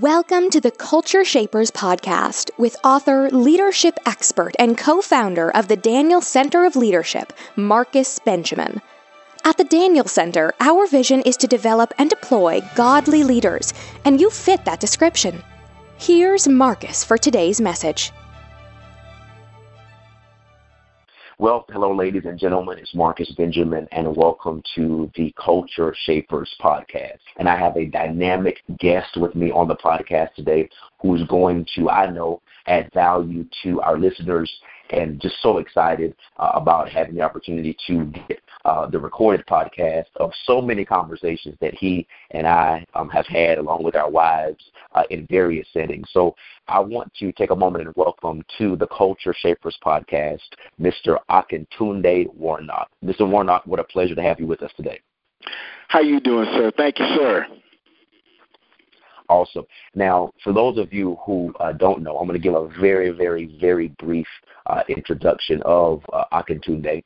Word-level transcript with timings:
Welcome 0.00 0.48
to 0.48 0.60
the 0.62 0.70
Culture 0.70 1.22
Shapers 1.22 1.70
podcast 1.70 2.48
with 2.56 2.78
author, 2.82 3.28
leadership 3.28 3.98
expert, 4.06 4.54
and 4.58 4.78
co 4.78 5.02
founder 5.02 5.54
of 5.54 5.68
the 5.68 5.76
Daniel 5.76 6.22
Center 6.22 6.64
of 6.64 6.76
Leadership, 6.76 7.30
Marcus 7.56 8.18
Benjamin. 8.20 8.80
At 9.44 9.58
the 9.58 9.64
Daniel 9.64 10.06
Center, 10.06 10.54
our 10.60 10.86
vision 10.86 11.20
is 11.20 11.36
to 11.36 11.46
develop 11.46 11.92
and 11.98 12.08
deploy 12.08 12.62
godly 12.74 13.22
leaders, 13.22 13.74
and 14.06 14.18
you 14.18 14.30
fit 14.30 14.64
that 14.64 14.80
description. 14.80 15.42
Here's 15.98 16.48
Marcus 16.48 17.04
for 17.04 17.18
today's 17.18 17.60
message. 17.60 18.12
Well, 21.42 21.66
hello, 21.70 21.92
ladies 21.92 22.22
and 22.24 22.38
gentlemen. 22.38 22.78
It's 22.78 22.94
Marcus 22.94 23.28
Benjamin, 23.32 23.88
and 23.90 24.16
welcome 24.16 24.62
to 24.76 25.10
the 25.16 25.34
Culture 25.36 25.92
Shapers 26.04 26.48
podcast. 26.62 27.18
And 27.36 27.48
I 27.48 27.58
have 27.58 27.76
a 27.76 27.84
dynamic 27.84 28.62
guest 28.78 29.16
with 29.16 29.34
me 29.34 29.50
on 29.50 29.66
the 29.66 29.74
podcast 29.74 30.34
today 30.34 30.68
who 31.00 31.16
is 31.16 31.26
going 31.26 31.66
to, 31.74 31.90
I 31.90 32.08
know, 32.08 32.42
add 32.68 32.92
value 32.94 33.44
to 33.64 33.80
our 33.80 33.98
listeners 33.98 34.48
and 34.90 35.20
just 35.20 35.34
so 35.42 35.58
excited 35.58 36.14
uh, 36.36 36.52
about 36.54 36.88
having 36.88 37.16
the 37.16 37.22
opportunity 37.22 37.76
to 37.88 38.04
get 38.28 38.38
uh, 38.64 38.86
the 38.86 38.98
recorded 38.98 39.44
podcast 39.46 40.06
of 40.16 40.30
so 40.44 40.60
many 40.60 40.84
conversations 40.84 41.56
that 41.60 41.74
he 41.74 42.06
and 42.30 42.46
I 42.46 42.84
um, 42.94 43.08
have 43.10 43.26
had 43.26 43.58
along 43.58 43.82
with 43.82 43.96
our 43.96 44.10
wives 44.10 44.64
uh, 44.94 45.02
in 45.10 45.26
various 45.28 45.66
settings. 45.72 46.08
So 46.12 46.34
I 46.68 46.80
want 46.80 47.12
to 47.14 47.32
take 47.32 47.50
a 47.50 47.56
moment 47.56 47.86
and 47.86 47.94
welcome 47.96 48.42
to 48.58 48.76
the 48.76 48.86
Culture 48.86 49.34
Shapers 49.36 49.76
podcast, 49.84 50.40
Mr. 50.80 51.18
Akintunde 51.30 52.32
Warnock. 52.34 52.88
Mr. 53.04 53.28
Warnock, 53.28 53.66
what 53.66 53.80
a 53.80 53.84
pleasure 53.84 54.14
to 54.14 54.22
have 54.22 54.38
you 54.38 54.46
with 54.46 54.62
us 54.62 54.70
today. 54.76 55.00
How 55.88 56.00
you 56.00 56.20
doing, 56.20 56.46
sir? 56.52 56.72
Thank 56.76 56.98
you, 56.98 57.06
sir. 57.16 57.46
Awesome. 59.28 59.64
Now, 59.94 60.30
for 60.44 60.52
those 60.52 60.78
of 60.78 60.92
you 60.92 61.16
who 61.24 61.54
uh, 61.60 61.72
don't 61.72 62.02
know, 62.02 62.18
I'm 62.18 62.26
going 62.26 62.38
to 62.38 62.42
give 62.42 62.54
a 62.54 62.68
very, 62.80 63.10
very, 63.10 63.56
very 63.60 63.88
brief 63.98 64.26
uh, 64.66 64.82
introduction 64.88 65.62
of 65.64 66.02
uh, 66.12 66.24
Akintunde 66.32 67.02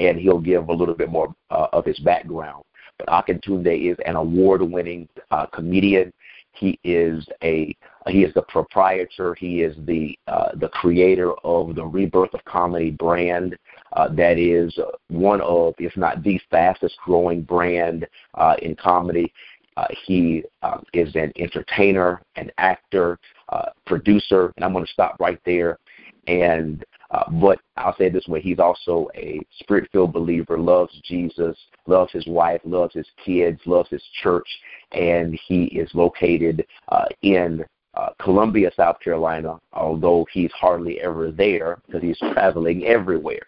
and 0.00 0.18
he'll 0.18 0.40
give 0.40 0.68
a 0.68 0.72
little 0.72 0.94
bit 0.94 1.10
more 1.10 1.34
uh, 1.50 1.68
of 1.72 1.84
his 1.84 1.98
background. 2.00 2.64
But 2.98 3.08
Akintunde 3.08 3.90
is 3.90 3.96
an 4.06 4.16
award-winning 4.16 5.08
uh, 5.30 5.46
comedian. 5.46 6.12
He 6.52 6.78
is 6.82 7.26
a 7.42 7.74
he 8.08 8.24
is 8.24 8.34
the 8.34 8.42
proprietor. 8.42 9.34
He 9.34 9.62
is 9.62 9.76
the 9.86 10.18
uh, 10.26 10.50
the 10.56 10.68
creator 10.68 11.32
of 11.44 11.74
the 11.74 11.84
Rebirth 11.84 12.34
of 12.34 12.44
Comedy 12.44 12.90
brand. 12.90 13.56
Uh, 13.92 14.08
that 14.14 14.38
is 14.38 14.76
one 15.08 15.40
of, 15.42 15.74
if 15.78 15.96
not 15.96 16.22
the 16.22 16.40
fastest 16.50 16.96
growing 17.04 17.42
brand 17.42 18.06
uh, 18.34 18.56
in 18.62 18.74
comedy. 18.74 19.32
Uh, 19.76 19.86
he 20.04 20.42
uh, 20.62 20.78
is 20.92 21.14
an 21.14 21.32
entertainer, 21.36 22.20
an 22.36 22.50
actor, 22.58 23.18
uh, 23.50 23.70
producer, 23.86 24.52
and 24.56 24.64
I'm 24.64 24.72
going 24.72 24.84
to 24.84 24.92
stop 24.92 25.16
right 25.20 25.40
there. 25.46 25.78
And 26.26 26.84
uh, 27.10 27.28
but 27.30 27.58
I'll 27.76 27.96
say 27.96 28.08
this 28.08 28.28
way: 28.28 28.40
he's 28.40 28.58
also 28.58 29.08
a 29.14 29.40
spirit-filled 29.60 30.12
believer, 30.12 30.58
loves 30.58 30.98
Jesus, 31.04 31.56
loves 31.86 32.12
his 32.12 32.26
wife, 32.26 32.60
loves 32.64 32.94
his 32.94 33.06
kids, 33.24 33.60
loves 33.66 33.90
his 33.90 34.02
church, 34.22 34.48
and 34.92 35.38
he 35.46 35.64
is 35.64 35.90
located 35.94 36.66
uh, 36.88 37.06
in 37.22 37.64
uh, 37.94 38.10
Columbia, 38.20 38.70
South 38.76 39.00
Carolina, 39.00 39.58
although 39.72 40.26
he's 40.32 40.52
hardly 40.52 41.00
ever 41.00 41.32
there 41.32 41.82
because 41.86 42.02
he's 42.02 42.18
traveling 42.32 42.84
everywhere. 42.84 43.42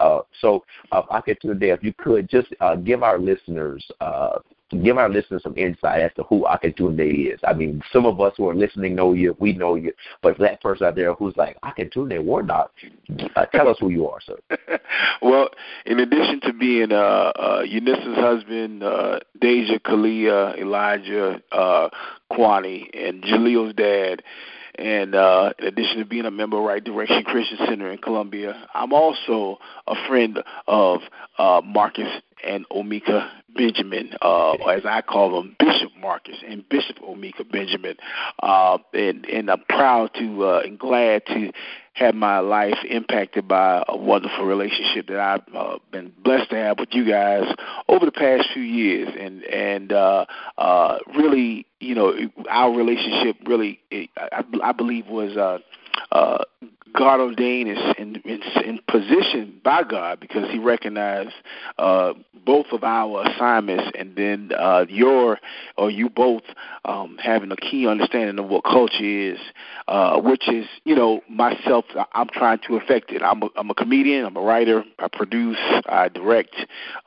Uh, 0.00 0.20
so, 0.40 0.64
uh, 0.92 1.02
I 1.10 1.20
could 1.20 1.38
today, 1.40 1.70
if 1.70 1.82
you 1.82 1.92
could 1.98 2.28
just 2.28 2.48
uh, 2.60 2.76
give 2.76 3.02
our 3.02 3.18
listeners 3.18 3.86
uh, 4.00 4.38
give 4.82 4.98
our 4.98 5.08
listeners 5.08 5.42
some 5.42 5.56
insight 5.56 6.00
as 6.00 6.10
to 6.16 6.24
who 6.24 6.44
Akintunde 6.44 7.32
is. 7.32 7.40
I 7.46 7.52
mean, 7.52 7.82
some 7.92 8.06
of 8.06 8.20
us 8.20 8.32
who 8.36 8.48
are 8.48 8.54
listening 8.54 8.94
know 8.94 9.12
you, 9.12 9.36
we 9.38 9.52
know 9.52 9.76
you, 9.76 9.92
but 10.22 10.36
for 10.36 10.42
that 10.42 10.60
person 10.60 10.86
out 10.86 10.96
there 10.96 11.14
who's 11.14 11.36
like 11.36 11.56
Akintunde 11.62 12.22
Warnock, 12.22 12.72
uh, 13.36 13.46
tell 13.46 13.68
us 13.68 13.76
who 13.80 13.90
you 13.90 14.08
are, 14.08 14.20
sir. 14.20 14.38
well, 15.22 15.48
in 15.84 16.00
addition 16.00 16.40
to 16.42 16.52
being 16.52 16.92
uh, 16.92 17.32
uh, 17.36 17.62
Eunice's 17.66 18.16
husband, 18.16 18.82
uh, 18.82 19.20
Deja, 19.40 19.78
Kalia, 19.78 20.58
Elijah, 20.58 21.40
uh, 21.52 21.88
Kwani, 22.32 22.88
and 22.92 23.22
Jalil's 23.22 23.74
dad, 23.74 24.22
and 24.78 25.14
uh, 25.14 25.52
in 25.58 25.66
addition 25.66 25.98
to 25.98 26.04
being 26.04 26.26
a 26.26 26.30
member 26.30 26.58
of 26.58 26.64
Right 26.64 26.84
Direction 26.84 27.22
Christian 27.24 27.58
Center 27.66 27.90
in 27.90 27.98
Columbia, 27.98 28.68
I'm 28.74 28.92
also 28.92 29.58
a 29.86 29.94
friend 30.06 30.38
of 30.66 31.00
uh, 31.38 31.62
Marcus 31.64 32.08
and 32.44 32.68
Omika 32.70 33.30
Benjamin, 33.54 34.10
uh, 34.20 34.52
as 34.52 34.82
I 34.84 35.02
call 35.02 35.34
them, 35.34 35.56
Bishop 35.58 35.92
Marcus 36.00 36.36
and 36.46 36.68
Bishop 36.68 36.98
Omika 36.98 37.50
Benjamin. 37.50 37.96
Uh, 38.42 38.78
and, 38.92 39.24
and 39.26 39.50
I'm 39.50 39.62
proud 39.68 40.10
to 40.14 40.44
uh, 40.44 40.60
and 40.64 40.78
glad 40.78 41.26
to 41.26 41.52
have 41.94 42.14
my 42.14 42.40
life 42.40 42.76
impacted 42.88 43.48
by 43.48 43.82
a 43.88 43.96
wonderful 43.96 44.44
relationship 44.44 45.06
that 45.08 45.18
I've 45.18 45.54
uh, 45.54 45.78
been 45.90 46.12
blessed 46.22 46.50
to 46.50 46.56
have 46.56 46.78
with 46.78 46.90
you 46.92 47.08
guys 47.08 47.44
over 47.88 48.04
the 48.04 48.12
past 48.12 48.48
few 48.52 48.62
years, 48.62 49.08
and 49.18 49.42
and 49.44 49.92
uh, 49.92 50.26
uh, 50.58 50.98
really, 51.16 51.66
you 51.80 51.94
know, 51.94 52.14
our 52.50 52.76
relationship 52.76 53.36
really, 53.46 53.80
I, 53.90 54.44
I 54.62 54.72
believe, 54.72 55.06
was 55.06 55.38
uh, 55.38 55.58
uh, 56.12 56.44
God 56.96 57.20
ordained 57.20 57.70
is 57.70 57.78
in, 57.98 58.80
position 58.88 59.60
by 59.62 59.82
God 59.82 60.20
because 60.20 60.50
He 60.50 60.58
recognized 60.58 61.34
uh, 61.78 62.14
both 62.44 62.66
of 62.72 62.84
our 62.84 63.26
assignments, 63.26 63.90
and 63.98 64.16
then 64.16 64.52
uh, 64.56 64.86
your 64.88 65.38
or 65.76 65.90
you 65.90 66.08
both 66.08 66.42
um, 66.84 67.18
having 67.20 67.50
a 67.50 67.56
key 67.56 67.86
understanding 67.86 68.38
of 68.38 68.48
what 68.48 68.64
culture 68.64 69.04
is, 69.04 69.38
uh, 69.88 70.18
which 70.20 70.48
is 70.48 70.66
you 70.84 70.94
know 70.94 71.20
myself. 71.28 71.84
I'm 72.12 72.28
trying 72.28 72.60
to 72.68 72.76
affect 72.76 73.10
it. 73.10 73.22
I'm 73.22 73.42
a, 73.42 73.48
I'm 73.56 73.70
a 73.70 73.74
comedian. 73.74 74.24
I'm 74.24 74.36
a 74.36 74.40
writer. 74.40 74.84
I 74.98 75.08
produce. 75.08 75.58
I 75.86 76.08
direct. 76.08 76.54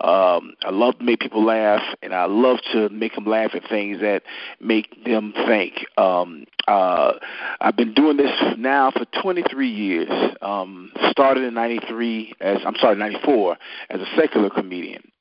Um, 0.01 0.53
I 0.63 0.71
love 0.71 0.99
to 0.99 1.03
make 1.03 1.21
people 1.21 1.43
laugh, 1.43 1.81
and 2.03 2.13
I 2.13 2.25
love 2.25 2.59
to 2.73 2.89
make 2.89 3.15
them 3.15 3.25
laugh 3.25 3.51
at 3.55 3.67
things 3.69 4.01
that 4.01 4.23
make 4.59 5.03
them 5.05 5.33
think. 5.47 5.85
Um, 5.97 6.45
uh, 6.67 7.13
I've 7.61 7.75
been 7.75 7.93
doing 7.95 8.17
this 8.17 8.31
now 8.57 8.78
for 8.91 9.05
23 9.21 9.69
years. 9.69 10.35
Um, 10.41 10.91
started 11.11 11.43
in 11.43 11.53
'93 11.53 12.33
as 12.39 12.57
I'm 12.65 12.75
sorry 12.75 12.95
'94 12.95 13.57
as 13.89 14.01
a 14.01 14.05
secular 14.15 14.49
comedian 14.49 15.11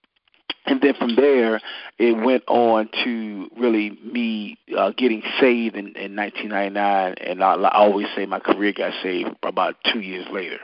and 0.69 0.81
then 0.81 0.95
from 0.95 1.17
there 1.17 1.61
it 1.99 2.13
went 2.13 2.45
on 2.47 2.89
to 3.05 3.51
really 3.59 3.91
me 4.05 4.59
uh, 4.77 4.93
getting 4.97 5.23
saved 5.41 5.77
in, 5.77 5.97
in 5.97 6.15
1999 6.15 7.15
and 7.21 7.43
I, 7.43 7.55
I 7.55 7.77
always 7.77 8.07
say 8.15 8.27
my 8.27 8.39
career 8.39 8.73
got 8.73 8.93
saved 9.03 9.31
about 9.43 9.77
two 9.93 10.01
years 10.01 10.27
later 10.31 10.59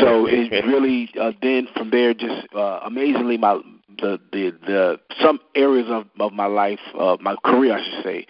so 0.00 0.26
it 0.26 0.64
really 0.66 1.10
uh, 1.20 1.32
then 1.42 1.68
from 1.76 1.90
there 1.90 2.14
just 2.14 2.46
uh, 2.54 2.80
amazingly 2.84 3.36
my 3.36 3.60
the 4.00 4.20
the 4.32 4.50
the 4.66 5.00
some 5.22 5.40
areas 5.54 5.86
of 5.88 6.06
of 6.20 6.32
my 6.32 6.46
life 6.46 6.80
uh 6.98 7.16
my 7.20 7.36
career 7.44 7.76
I 7.76 7.84
should 7.84 8.04
say 8.04 8.26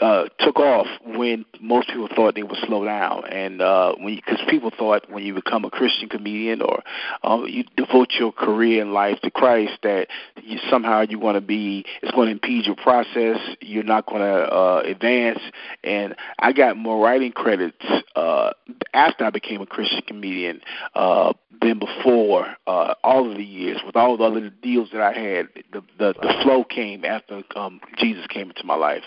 uh, 0.00 0.24
took 0.40 0.58
off 0.58 0.86
when 1.04 1.44
most 1.60 1.88
people 1.88 2.08
thought 2.14 2.34
they 2.34 2.42
would 2.42 2.58
slow 2.66 2.84
down, 2.84 3.24
and 3.26 3.60
uh, 3.62 3.94
when 3.98 4.16
because 4.16 4.40
people 4.48 4.70
thought 4.76 5.10
when 5.10 5.24
you 5.24 5.34
become 5.34 5.64
a 5.64 5.70
Christian 5.70 6.08
comedian 6.08 6.60
or 6.60 6.82
uh, 7.22 7.44
you 7.44 7.64
devote 7.76 8.10
your 8.18 8.32
career 8.32 8.82
and 8.82 8.92
life 8.92 9.18
to 9.22 9.30
Christ 9.30 9.72
that 9.82 10.08
you, 10.46 10.58
somehow 10.70 11.02
you're 11.08 11.20
going 11.20 11.34
to 11.34 11.40
be 11.40 11.84
it's 12.02 12.12
going 12.12 12.26
to 12.26 12.32
impede 12.32 12.66
your 12.66 12.76
process. 12.76 13.38
You're 13.60 13.82
not 13.82 14.06
going 14.06 14.22
to 14.22 14.26
uh, 14.26 14.82
advance. 14.84 15.40
And 15.84 16.14
I 16.38 16.52
got 16.52 16.76
more 16.76 17.02
writing 17.02 17.32
credits 17.32 17.84
uh, 18.14 18.50
after 18.94 19.24
I 19.24 19.30
became 19.30 19.60
a 19.60 19.66
Christian 19.66 20.02
comedian 20.06 20.60
uh, 20.94 21.32
than 21.60 21.78
before. 21.78 22.56
Uh, 22.66 22.94
all 23.02 23.30
of 23.30 23.36
the 23.36 23.44
years 23.44 23.80
with 23.84 23.96
all 23.96 24.16
the 24.16 24.24
other 24.24 24.50
deals 24.50 24.88
that 24.92 25.00
I 25.00 25.12
had, 25.12 25.48
the 25.72 25.82
the, 25.98 26.14
the 26.20 26.34
flow 26.42 26.64
came 26.64 27.04
after 27.04 27.42
um, 27.54 27.80
Jesus 27.98 28.26
came 28.28 28.48
into 28.50 28.64
my 28.64 28.76
life. 28.76 29.02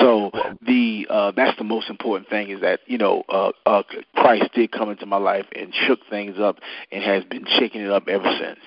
So 0.00 0.30
the 0.62 1.06
uh, 1.10 1.32
that's 1.32 1.56
the 1.58 1.64
most 1.64 1.90
important 1.90 2.28
thing 2.28 2.50
is 2.50 2.60
that 2.60 2.80
you 2.86 2.98
know 2.98 3.24
uh, 3.28 3.52
uh, 3.66 3.82
Christ 4.14 4.52
did 4.54 4.72
come 4.72 4.90
into 4.90 5.06
my 5.06 5.18
life 5.18 5.46
and 5.54 5.74
shook 5.86 6.00
things 6.08 6.38
up 6.38 6.58
and 6.90 7.02
has 7.02 7.24
been 7.24 7.44
shaking 7.58 7.80
it 7.80 7.90
up 7.90 8.08
ever 8.08 8.30
since. 8.40 8.60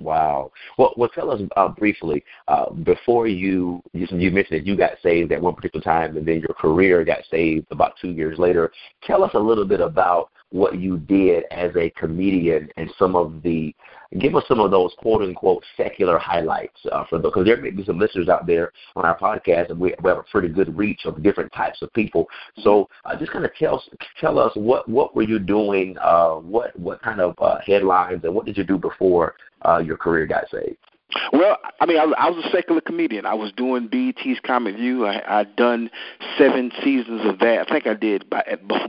Wow. 0.00 0.50
Well, 0.78 0.94
well, 0.96 1.10
tell 1.14 1.30
us 1.30 1.40
uh, 1.56 1.68
briefly 1.68 2.24
uh, 2.48 2.70
before 2.70 3.26
you, 3.26 3.82
you 3.92 4.06
you 4.10 4.30
mentioned 4.30 4.60
that 4.60 4.66
you 4.66 4.76
got 4.76 4.92
saved 5.02 5.30
at 5.30 5.40
one 5.40 5.54
particular 5.54 5.82
time, 5.84 6.16
and 6.16 6.26
then 6.26 6.40
your 6.40 6.54
career 6.54 7.04
got 7.04 7.18
saved 7.30 7.66
about 7.70 7.92
two 8.00 8.10
years 8.10 8.38
later. 8.38 8.72
Tell 9.06 9.22
us 9.22 9.32
a 9.34 9.38
little 9.38 9.66
bit 9.66 9.80
about 9.80 10.30
what 10.50 10.78
you 10.78 10.96
did 10.96 11.44
as 11.50 11.70
a 11.76 11.90
comedian 11.90 12.68
and 12.76 12.90
some 12.98 13.14
of 13.14 13.42
the 13.42 13.74
give 14.18 14.34
us 14.34 14.44
some 14.48 14.60
of 14.60 14.70
those 14.70 14.92
quote 14.98 15.22
unquote 15.22 15.62
secular 15.76 16.18
highlights 16.18 16.78
uh, 16.90 17.04
for 17.08 17.18
because 17.18 17.44
there 17.44 17.56
may 17.56 17.70
be 17.70 17.84
some 17.84 17.98
listeners 17.98 18.28
out 18.28 18.46
there 18.46 18.72
on 18.96 19.04
our 19.04 19.18
podcast 19.18 19.70
and 19.70 19.78
we, 19.78 19.94
we 20.02 20.08
have 20.08 20.18
a 20.18 20.24
pretty 20.24 20.48
good 20.48 20.76
reach 20.76 21.00
of 21.04 21.22
different 21.22 21.52
types 21.52 21.80
of 21.82 21.92
people. 21.92 22.26
So 22.58 22.88
uh, 23.04 23.16
just 23.16 23.32
kind 23.32 23.44
of 23.44 23.54
tell 23.54 23.82
tell 24.20 24.38
us 24.38 24.52
what 24.54 24.88
what 24.88 25.14
were 25.14 25.22
you 25.22 25.38
doing 25.38 25.96
uh, 25.98 26.34
what 26.36 26.78
what 26.78 27.00
kind 27.02 27.20
of 27.20 27.34
uh, 27.40 27.58
headlines 27.64 28.24
and 28.24 28.34
what 28.34 28.46
did 28.46 28.56
you 28.56 28.64
do 28.64 28.78
before 28.78 29.34
uh, 29.62 29.78
your 29.78 29.96
career 29.96 30.26
got 30.26 30.44
saved 30.50 30.76
Well, 31.32 31.58
I 31.80 31.86
mean, 31.86 31.98
I, 31.98 32.04
I 32.18 32.30
was 32.30 32.44
a 32.44 32.50
secular 32.50 32.80
comedian. 32.80 33.26
I 33.26 33.34
was 33.34 33.52
doing 33.52 33.88
BET's 33.88 34.40
Comic 34.44 34.76
View. 34.76 35.06
I, 35.06 35.40
I'd 35.40 35.56
done 35.56 35.90
seven 36.38 36.70
seasons 36.82 37.22
of 37.24 37.38
that. 37.40 37.66
I 37.68 37.72
think 37.72 37.86
I 37.86 37.94
did 37.94 38.28
by 38.30 38.42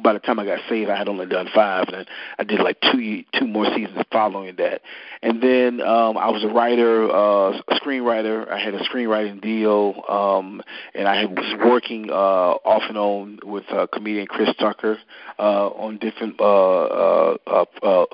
by 0.04 0.14
the 0.14 0.20
time 0.20 0.40
I 0.40 0.46
got 0.46 0.60
saved. 0.70 0.90
I 0.90 0.98
had 0.98 1.10
only 1.10 1.26
done 1.26 1.50
five, 1.54 1.88
and 1.90 2.08
I 2.38 2.44
did 2.44 2.60
like 2.60 2.78
two 2.82 3.24
two 3.38 3.48
more 3.48 3.66
seasons 3.76 4.04
following 4.12 4.56
that. 4.58 4.82
And 5.24 5.42
then 5.42 5.82
um, 5.82 6.18
I 6.18 6.30
was 6.30 6.44
a 6.44 6.48
writer, 6.48 7.10
uh, 7.10 7.60
a 7.68 7.76
screenwriter. 7.76 8.50
I 8.50 8.60
had 8.60 8.74
a 8.74 8.84
screenwriting 8.86 9.42
deal, 9.42 10.04
um, 10.10 10.62
and 10.96 11.08
I 11.08 11.26
was 11.26 11.56
working 11.64 12.10
uh, 12.10 12.14
off 12.14 12.84
and 12.88 12.98
on 12.98 13.40
with 13.44 13.66
uh, 13.70 13.88
comedian 13.94 14.28
Chris 14.28 14.50
Tucker 14.60 14.98
uh, 15.40 15.68
on 15.70 15.98
different 15.98 16.40
uh, 16.40 16.44
uh, 16.44 17.38
uh, 17.48 17.66
uh, 17.84 18.06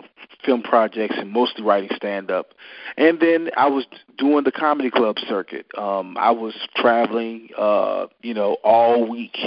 film 0.45 0.61
projects 0.61 1.15
and 1.17 1.31
mostly 1.31 1.63
writing 1.63 1.89
stand 1.95 2.31
up. 2.31 2.53
And 2.97 3.19
then 3.19 3.49
I 3.57 3.67
was 3.67 3.85
doing 4.17 4.43
the 4.43 4.51
comedy 4.51 4.89
club 4.89 5.17
circuit. 5.27 5.65
Um, 5.77 6.17
I 6.17 6.31
was 6.31 6.53
traveling, 6.75 7.49
uh, 7.57 8.07
you 8.21 8.33
know, 8.33 8.57
all 8.63 9.07
week 9.07 9.37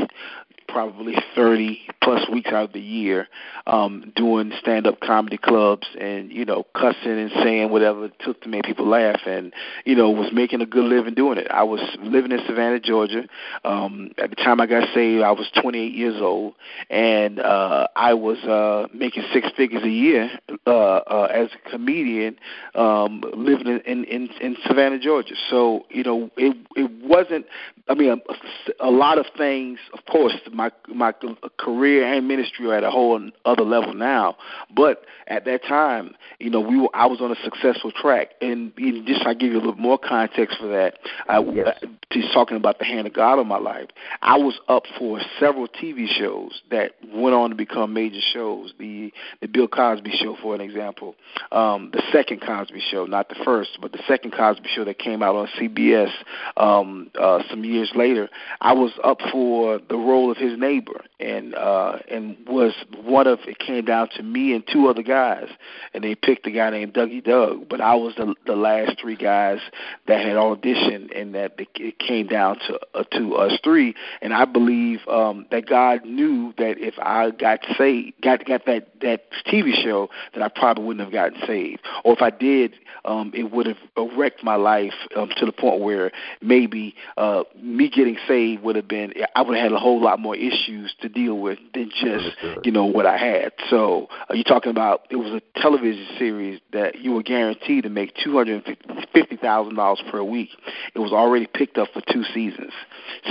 probably 0.73 1.15
30 1.35 1.81
plus 2.03 2.29
weeks 2.31 2.51
out 2.51 2.65
of 2.65 2.73
the 2.73 2.81
year 2.81 3.29
um, 3.67 4.13
doing 4.17 4.53
stand 4.61 4.87
up 4.87 5.01
comedy 5.01 5.39
clubs 5.39 5.87
and, 6.01 6.33
you 6.33 6.45
know, 6.45 6.65
cussing 6.75 7.19
and 7.19 7.31
saying 7.43 7.71
whatever 7.71 8.07
it 8.07 8.13
took 8.21 8.41
to 8.43 8.49
make 8.49 8.65
people 8.65 8.89
laugh 8.89 9.21
and, 9.27 9.53
you 9.85 9.95
know, 9.95 10.11
was 10.11 10.33
making 10.33 10.61
a 10.61 10.67
good 10.67 10.85
living 10.85 11.15
doing 11.15 11.39
it. 11.39 11.47
I 11.51 11.63
was 11.63 11.81
living 12.03 12.33
in 12.33 12.41
Savannah, 12.47 12.81
Georgia. 12.81 13.25
Um, 13.65 14.13
at 14.19 14.31
the 14.31 14.37
time 14.37 14.61
I 14.61 14.67
got 14.67 14.89
saved, 14.95 15.23
I 15.23 15.33
was 15.33 15.51
28 15.61 15.95
years 15.95 16.21
old, 16.21 16.55
and 16.89 17.39
uh, 17.41 17.89
I 17.97 18.15
was 18.15 18.39
uh, 18.39 18.89
making 18.95 19.25
six 19.33 19.49
figures 19.57 19.83
a 19.83 19.89
year 19.89 20.31
uh, 20.67 20.71
uh, 20.71 21.29
as 21.33 21.49
a 21.53 21.71
comedian 21.71 22.37
um, 22.75 23.23
living 23.35 23.67
in, 23.67 23.81
in, 23.81 24.05
in, 24.05 24.29
in 24.41 24.57
Savannah, 24.67 24.99
Georgia. 24.99 25.35
So, 25.51 25.87
you 25.91 26.03
know, 26.03 26.31
it, 26.37 26.57
it 26.77 26.91
wasn't, 27.05 27.47
I 27.91 27.95
mean, 27.95 28.11
a, 28.11 28.87
a 28.87 28.91
lot 28.91 29.19
of 29.19 29.27
things, 29.37 29.81
of 29.93 30.05
course, 30.07 30.35
my 30.53 30.71
my 30.87 31.13
career 31.59 32.05
and 32.05 32.29
ministry 32.29 32.67
are 32.67 32.75
at 32.75 32.85
a 32.85 32.91
whole 32.91 33.21
other 33.45 33.65
level 33.65 33.95
now. 33.95 34.37
But 34.75 35.05
at 35.27 35.45
that 35.47 35.65
time, 35.65 36.15
you 36.39 36.51
know, 36.51 36.61
we 36.61 36.79
were, 36.79 36.89
I 36.95 37.07
was 37.07 37.21
on 37.21 37.33
a 37.33 37.37
successful 37.43 37.91
track, 37.91 38.31
and 38.41 38.73
just 39.07 39.27
I 39.27 39.35
give 39.35 39.51
you 39.51 39.57
a 39.57 39.63
little 39.63 39.75
more 39.75 39.99
context 39.99 40.59
for 40.61 40.69
that. 40.69 40.99
I, 41.29 41.41
yes. 41.41 41.83
Just 42.13 42.33
talking 42.33 42.57
about 42.57 42.79
the 42.79 42.85
hand 42.85 43.07
of 43.07 43.13
God 43.13 43.39
on 43.39 43.47
my 43.47 43.59
life, 43.59 43.89
I 44.23 44.37
was 44.37 44.59
up 44.69 44.85
for 44.99 45.21
several 45.39 45.67
TV 45.69 46.09
shows 46.09 46.63
that 46.71 46.93
went 47.13 47.35
on 47.35 47.51
to 47.51 47.57
become 47.57 47.93
major 47.93 48.21
shows. 48.33 48.73
The 48.79 49.13
the 49.41 49.49
Bill 49.49 49.67
Cosby 49.67 50.13
Show, 50.23 50.37
for 50.41 50.55
an 50.55 50.61
example, 50.61 51.17
um, 51.51 51.91
the 51.93 52.03
second 52.13 52.41
Cosby 52.41 52.83
Show, 52.91 53.07
not 53.07 53.29
the 53.29 53.37
first, 53.45 53.79
but 53.81 53.91
the 53.93 54.03
second 54.07 54.33
Cosby 54.33 54.69
Show 54.75 54.85
that 54.85 54.99
came 54.99 55.23
out 55.23 55.35
on 55.35 55.49
CBS 55.59 56.11
um, 56.57 57.11
uh, 57.21 57.43
some 57.49 57.65
years 57.65 57.80
later. 57.95 58.29
I 58.61 58.73
was 58.73 58.93
up 59.03 59.21
for 59.33 59.79
the 59.79 59.97
role 59.97 60.31
of 60.31 60.37
his 60.37 60.59
neighbor, 60.59 61.05
and 61.19 61.55
uh, 61.55 61.99
and 62.11 62.37
was 62.47 62.75
one 63.03 63.27
of 63.27 63.41
it 63.47 63.59
came 63.59 63.85
down 63.85 64.09
to 64.17 64.23
me 64.23 64.55
and 64.55 64.65
two 64.67 64.89
other 64.89 65.03
guys, 65.03 65.49
and 65.95 66.05
they 66.05 66.15
picked 66.15 66.47
a 66.47 66.51
guy 66.51 66.71
named 66.71 66.95
Dougie 66.95 67.25
Doug, 67.25 67.69
but 67.69 67.81
I 67.81 67.95
was 67.95 68.15
the 68.17 68.35
the 68.47 68.57
last 68.57 69.01
three 69.01 69.17
guys 69.17 69.59
that 70.07 70.25
had 70.25 70.37
auditioned, 70.37 71.19
and 71.19 71.35
that 71.35 71.55
it 71.59 71.99
came 71.99 72.27
down 72.27 72.59
to 72.67 72.79
uh, 72.95 73.05
to 73.13 73.35
us 73.37 73.59
three, 73.63 73.95
and 74.23 74.33
I 74.33 74.45
believe 74.45 75.01
um, 75.09 75.47
that 75.51 75.67
God 75.67 76.05
knew 76.05 76.55
that 76.59 76.79
if 76.79 76.95
I 76.99 77.31
got 77.31 77.61
saved, 77.77 78.21
got 78.23 78.45
got 78.45 78.67
that 78.67 78.89
that 79.01 79.25
TV 79.47 79.73
show, 79.83 80.09
that 80.35 80.43
I 80.43 80.49
probably 80.49 80.85
wouldn't 80.85 81.05
have 81.05 81.13
gotten 81.13 81.47
saved, 81.47 81.81
or 82.05 82.13
if 82.13 82.23
I 82.23 82.31
did, 82.31 82.75
um, 83.05 83.33
it 83.35 83.51
would 83.51 83.67
have 83.67 83.79
wrecked 84.17 84.43
my 84.43 84.57
life 84.57 84.95
um, 85.17 85.31
to 85.37 85.47
the 85.47 85.53
point 85.53 85.81
where 85.81 86.11
maybe 86.41 86.95
uh, 87.17 87.45
me 87.63 87.89
getting 87.89 88.17
saved 88.27 88.63
would 88.63 88.77
have 88.77 88.89
been 88.89 89.13
I 89.35 89.43
would 89.43 89.57
have 89.57 89.65
had 89.65 89.73
a 89.73 89.79
whole 89.79 90.01
lot 90.01 90.19
more 90.19 90.37
issues 90.37 90.95
to 91.01 91.09
deal 91.09 91.39
with 91.39 91.59
than 91.75 91.91
just 91.91 92.27
you 92.65 92.73
know 92.73 92.85
what 92.85 93.07
I 93.07 93.17
had. 93.17 93.53
So 93.69 94.09
uh, 94.29 94.35
you're 94.35 94.45
talking 94.45 94.71
about 94.71 95.03
it 95.11 95.17
was 95.17 95.33
a 95.33 95.61
television 95.61 96.07
series 96.19 96.61
that 96.73 97.01
you 97.01 97.13
were 97.13 97.23
guaranteed 97.23 97.85
to 97.85 97.91
make 97.91 98.15
two 98.23 98.37
hundred 98.37 98.65
fifty 99.13 99.37
thousand 99.37 99.77
dollars 99.77 100.03
per 100.11 100.23
week. 100.23 100.51
It 100.95 100.99
was 100.99 101.13
already 101.13 101.47
picked 101.47 101.79
up 101.79 101.89
for 101.93 102.03
two 102.13 102.25
seasons. 102.35 102.73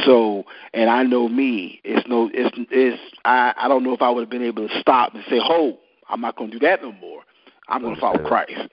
So 0.06 0.46
and 0.74 0.90
I 0.90 1.04
know 1.04 1.28
me, 1.28 1.82
it's 1.84 2.08
no, 2.08 2.30
it's 2.34 2.56
it's 2.72 3.02
I 3.26 3.54
I 3.58 3.68
don't 3.68 3.84
know 3.84 3.94
if 3.94 4.02
I 4.02 4.10
would 4.10 4.22
have 4.22 4.30
been 4.30 4.44
able 4.44 4.68
to 4.68 4.80
stop 4.80 5.14
and 5.14 5.24
say, 5.30 5.40
"Hold, 5.40 5.78
I'm 6.10 6.22
not 6.22 6.36
going 6.36 6.52
to 6.52 6.60
do 6.60 6.66
that 6.66 6.82
no 6.82 6.92
more. 6.94 7.22
I'm 7.68 7.82
going 7.82 7.96
to 7.96 8.02
follow 8.02 8.20
Christ." 8.28 8.70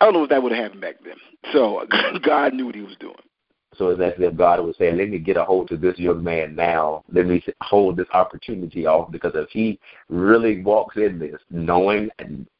I 0.00 0.04
don't 0.04 0.14
know 0.14 0.24
if 0.24 0.30
that 0.30 0.42
would 0.42 0.52
have 0.52 0.62
happened 0.62 0.80
back 0.80 0.96
then. 1.04 1.16
So 1.52 1.86
God 2.22 2.52
knew 2.52 2.66
what 2.66 2.74
He 2.74 2.82
was 2.82 2.96
doing. 2.98 3.14
So 3.76 3.88
it's 3.88 4.00
as 4.00 4.12
if 4.18 4.36
God 4.36 4.60
was 4.60 4.76
saying, 4.78 4.96
let 4.96 5.08
me 5.08 5.18
get 5.18 5.36
a 5.36 5.44
hold 5.44 5.72
of 5.72 5.80
this 5.80 5.98
young 5.98 6.22
man 6.22 6.54
now. 6.54 7.04
Let 7.12 7.26
me 7.26 7.44
hold 7.60 7.96
this 7.96 8.08
opportunity 8.12 8.86
off 8.86 9.10
because 9.10 9.32
if 9.34 9.48
he 9.50 9.78
really 10.08 10.62
walks 10.62 10.96
in 10.96 11.18
this 11.18 11.40
knowing, 11.50 12.10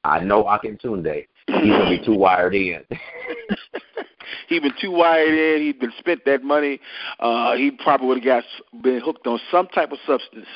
I 0.04 0.20
know 0.20 0.44
Akintunde, 0.44 1.26
he's 1.46 1.54
going 1.54 1.90
to 1.90 1.98
be 1.98 2.04
too 2.04 2.16
wired 2.16 2.54
in. 2.54 2.82
he'd 4.48 4.62
been 4.62 4.74
too 4.80 4.90
wired 4.90 5.34
in. 5.34 5.62
He'd 5.62 5.80
been 5.80 5.92
spent 5.98 6.24
that 6.24 6.42
money. 6.42 6.80
Uh, 7.20 7.56
he 7.56 7.70
probably 7.70 8.08
would 8.08 8.24
have 8.24 8.24
got 8.24 8.82
been 8.82 9.00
hooked 9.00 9.26
on 9.26 9.40
some 9.50 9.66
type 9.68 9.92
of 9.92 9.98
substance, 10.06 10.46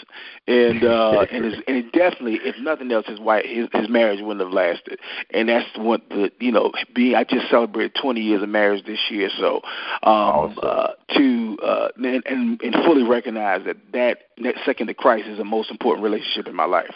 and 0.47 0.85
uh, 0.85 1.26
and 1.32 1.44
his, 1.44 1.55
and 1.67 1.91
definitely, 1.93 2.41
if 2.43 2.56
nothing 2.59 2.91
else, 2.93 3.06
his 3.06 3.20
wife 3.20 3.44
his, 3.44 3.69
his 3.73 3.88
marriage 3.88 4.20
wouldn't 4.20 4.41
have 4.41 4.53
lasted. 4.53 4.99
And 5.31 5.49
that's 5.49 5.69
what 5.76 6.09
the 6.11 6.31
you 6.41 6.53
know 6.53 6.73
being. 6.94 7.15
I 7.15 7.25
just 7.25 7.49
celebrated 7.50 7.97
20 8.00 8.20
years 8.20 8.43
of 8.43 8.49
marriage 8.49 8.85
this 8.87 9.00
year, 9.11 9.31
so 9.38 9.56
um, 10.03 10.12
awesome. 10.12 10.59
uh, 10.62 10.88
to 11.17 11.59
uh, 11.62 11.88
and, 11.97 12.23
and 12.26 12.62
and 12.62 12.75
fully 12.85 13.03
recognize 13.03 13.64
that 13.67 13.76
that 13.93 14.19
that 14.43 14.55
second 14.64 14.88
to 14.88 14.94
Christ 14.94 15.26
is 15.26 15.38
the 15.38 15.44
most 15.44 15.71
important 15.71 16.05
relationship 16.05 16.49
in 16.49 16.55
my 16.55 16.64
life. 16.64 16.94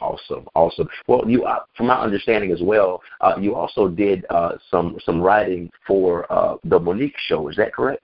Awesome, 0.00 0.46
awesome. 0.54 0.88
Well, 1.06 1.22
you, 1.26 1.44
uh, 1.44 1.60
from 1.76 1.86
my 1.86 2.00
understanding 2.00 2.50
as 2.50 2.60
well, 2.62 3.00
uh, 3.20 3.34
you 3.40 3.54
also 3.54 3.88
did 3.88 4.26
uh, 4.30 4.52
some 4.70 4.98
some 5.04 5.20
writing 5.20 5.70
for 5.86 6.30
uh, 6.32 6.56
the 6.64 6.78
Mo'Nique 6.78 7.14
show. 7.26 7.48
Is 7.48 7.56
that 7.56 7.72
correct? 7.72 8.02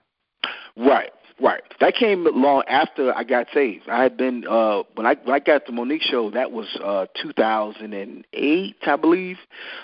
Right. 0.77 1.11
Right. 1.41 1.63
That 1.79 1.95
came 1.95 2.27
long 2.35 2.63
after 2.67 3.15
I 3.15 3.23
got 3.23 3.47
saved. 3.51 3.89
I 3.89 4.03
had 4.03 4.15
been 4.15 4.45
uh 4.47 4.83
when 4.93 5.07
I 5.07 5.15
when 5.23 5.33
I 5.33 5.39
got 5.39 5.65
the 5.65 5.71
Mo'Nique 5.71 6.03
show, 6.03 6.29
that 6.31 6.51
was 6.51 6.67
uh 6.83 7.07
2008, 7.19 8.75
I 8.85 8.95
believe. 8.95 9.37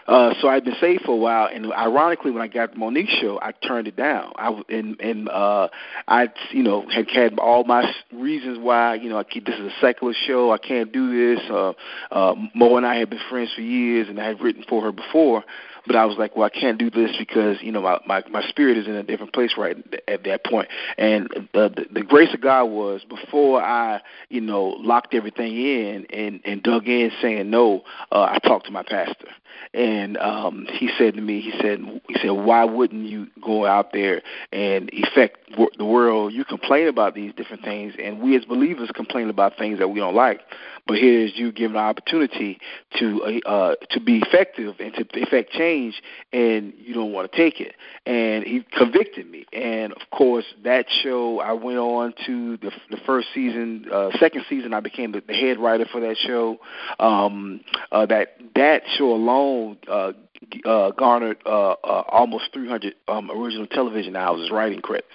Uh 0.05 0.35
so 0.39 0.49
I'd 0.49 0.63
been 0.65 0.75
saved 0.79 1.03
for 1.03 1.13
a 1.13 1.17
while 1.17 1.49
and 1.51 1.73
ironically 1.73 2.29
when 2.29 2.43
I 2.43 2.47
got 2.47 2.73
the 2.73 2.79
Mo'Nique 2.79 3.09
show, 3.21 3.39
I 3.41 3.53
turned 3.53 3.87
it 3.87 3.95
down. 3.95 4.33
I 4.35 4.61
and 4.69 5.01
and 5.01 5.29
uh 5.29 5.69
I 6.07 6.27
you 6.51 6.61
know 6.61 6.87
had 6.89 7.09
had 7.09 7.39
all 7.39 7.63
my 7.63 7.91
reasons 8.13 8.59
why, 8.59 8.93
you 8.95 9.09
know, 9.09 9.17
I 9.17 9.23
keep, 9.23 9.47
this 9.47 9.55
is 9.55 9.61
a 9.71 9.75
secular 9.81 10.13
show, 10.27 10.51
I 10.51 10.59
can't 10.59 10.91
do 10.91 11.35
this. 11.35 11.43
Uh 11.49 11.73
uh 12.11 12.35
Mo 12.53 12.77
and 12.77 12.85
I 12.85 12.97
had 12.97 13.09
been 13.09 13.19
friends 13.31 13.51
for 13.55 13.61
years 13.61 14.09
and 14.09 14.19
I 14.19 14.27
had 14.27 14.41
written 14.41 14.63
for 14.69 14.83
her 14.83 14.91
before 14.91 15.43
but 15.87 15.95
I 15.95 16.05
was 16.05 16.17
like, 16.17 16.35
well, 16.35 16.45
I 16.53 16.59
can't 16.59 16.77
do 16.77 16.89
this 16.89 17.11
because 17.17 17.57
you 17.61 17.71
know 17.71 17.81
my 17.81 17.99
my, 18.05 18.23
my 18.29 18.47
spirit 18.47 18.77
is 18.77 18.87
in 18.87 18.93
a 18.93 19.03
different 19.03 19.33
place 19.33 19.53
right 19.57 19.77
at 20.07 20.23
that 20.25 20.43
point. 20.45 20.67
And 20.97 21.29
the, 21.53 21.69
the 21.69 21.85
the 21.91 22.03
grace 22.03 22.33
of 22.33 22.41
God 22.41 22.65
was 22.65 23.03
before 23.05 23.61
I 23.61 24.01
you 24.29 24.41
know 24.41 24.75
locked 24.79 25.13
everything 25.13 25.55
in 25.55 26.05
and 26.11 26.41
and 26.45 26.61
dug 26.61 26.87
in 26.87 27.11
saying 27.21 27.49
no. 27.49 27.83
Uh, 28.11 28.23
I 28.23 28.39
talked 28.39 28.65
to 28.65 28.71
my 28.71 28.83
pastor, 28.83 29.29
and 29.73 30.17
um, 30.17 30.67
he 30.69 30.89
said 30.97 31.15
to 31.15 31.21
me, 31.21 31.41
he 31.41 31.51
said 31.61 31.79
he 32.07 32.15
said, 32.21 32.31
why 32.31 32.63
wouldn't 32.65 33.07
you 33.07 33.27
go 33.41 33.65
out 33.65 33.93
there 33.93 34.21
and 34.51 34.91
affect 34.93 35.37
the 35.77 35.85
world? 35.85 36.33
You 36.33 36.45
complain 36.45 36.87
about 36.87 37.15
these 37.15 37.33
different 37.33 37.63
things, 37.63 37.93
and 38.01 38.19
we 38.21 38.35
as 38.35 38.45
believers 38.45 38.89
complain 38.93 39.29
about 39.29 39.57
things 39.57 39.79
that 39.79 39.87
we 39.87 39.99
don't 39.99 40.15
like. 40.15 40.41
But 40.87 40.97
here's 40.97 41.35
you 41.35 41.51
given 41.51 41.75
an 41.75 41.83
opportunity 41.83 42.59
to 42.97 43.41
uh, 43.45 43.49
uh, 43.49 43.75
to 43.91 43.99
be 43.99 44.19
effective 44.19 44.75
and 44.79 44.93
to 44.93 45.05
effect 45.21 45.51
change, 45.51 46.01
and 46.31 46.73
you 46.79 46.93
don't 46.93 47.11
want 47.11 47.31
to 47.31 47.37
take 47.37 47.59
it. 47.59 47.75
And 48.05 48.43
he 48.43 48.63
convicted 48.71 49.29
me. 49.29 49.45
And 49.51 49.91
of 49.93 50.09
course, 50.11 50.45
that 50.63 50.85
show 51.03 51.39
I 51.39 51.53
went 51.53 51.79
on 51.79 52.13
to 52.25 52.57
the, 52.57 52.71
the 52.89 52.97
first 53.05 53.27
season, 53.33 53.85
uh, 53.91 54.11
second 54.17 54.45
season. 54.49 54.73
I 54.73 54.79
became 54.79 55.11
the, 55.11 55.21
the 55.25 55.33
head 55.33 55.59
writer 55.59 55.85
for 55.91 55.99
that 56.01 56.17
show. 56.17 56.57
Um, 56.99 57.61
uh, 57.91 58.05
that 58.05 58.37
that 58.55 58.83
show 58.97 59.11
alone 59.11 59.77
uh, 59.89 60.13
uh, 60.65 60.91
garnered 60.91 61.37
uh, 61.45 61.71
uh, 61.71 62.03
almost 62.09 62.45
300 62.53 62.93
um, 63.07 63.31
original 63.31 63.67
television 63.67 64.15
hours 64.15 64.41
as 64.43 64.51
writing 64.51 64.81
credits, 64.81 65.07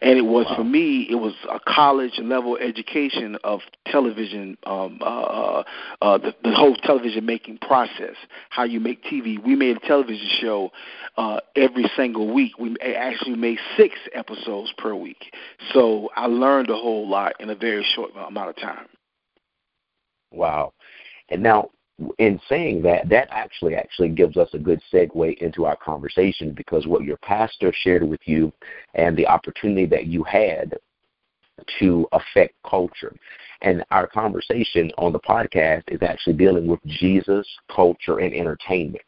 and 0.00 0.18
it 0.18 0.24
was 0.24 0.46
wow. 0.50 0.56
for 0.56 0.64
me 0.64 1.06
it 1.10 1.16
was 1.16 1.34
a 1.50 1.58
college 1.60 2.18
level 2.18 2.56
education 2.56 3.36
of 3.44 3.60
television, 3.86 4.56
um, 4.64 4.98
uh, 5.00 5.04
uh, 5.04 5.62
uh, 6.02 6.18
the, 6.18 6.34
the 6.42 6.52
whole 6.52 6.76
television 6.76 7.24
making 7.26 7.58
process, 7.58 8.14
how 8.50 8.64
you 8.64 8.80
make 8.80 9.02
TV. 9.04 9.42
We 9.42 9.54
made 9.54 9.76
a 9.76 9.80
television 9.80 10.28
show 10.40 10.70
uh, 11.16 11.40
every 11.56 11.90
single 11.96 12.32
week. 12.32 12.58
We 12.58 12.76
actually 12.80 13.36
made 13.36 13.58
six 13.76 13.96
episodes 14.14 14.72
per 14.78 14.94
week, 14.94 15.32
so 15.72 16.10
I 16.16 16.26
learned 16.26 16.70
a 16.70 16.76
whole 16.76 17.08
lot 17.08 17.34
in 17.40 17.50
a 17.50 17.54
very 17.54 17.86
short 17.94 18.10
amount 18.16 18.50
of 18.50 18.56
time. 18.56 18.86
Wow. 20.30 20.72
And 21.30 21.42
now 21.42 21.70
in 22.18 22.40
saying 22.48 22.82
that, 22.82 23.08
that 23.08 23.28
actually 23.30 23.74
actually 23.74 24.10
gives 24.10 24.36
us 24.36 24.48
a 24.52 24.58
good 24.58 24.80
segue 24.92 25.38
into 25.38 25.64
our 25.64 25.76
conversation 25.76 26.52
because 26.52 26.86
what 26.86 27.02
your 27.02 27.16
pastor 27.18 27.72
shared 27.82 28.02
with 28.02 28.20
you 28.24 28.52
and 28.94 29.16
the 29.16 29.26
opportunity 29.26 29.86
that 29.86 30.06
you 30.06 30.22
had 30.22 30.78
to 31.80 32.06
affect 32.12 32.54
culture. 32.68 33.14
And 33.62 33.84
our 33.90 34.06
conversation 34.06 34.92
on 34.98 35.12
the 35.12 35.18
podcast 35.18 35.82
is 35.88 36.00
actually 36.02 36.34
dealing 36.34 36.68
with 36.68 36.80
Jesus, 36.86 37.46
culture, 37.74 38.20
and 38.20 38.32
entertainment. 38.32 39.02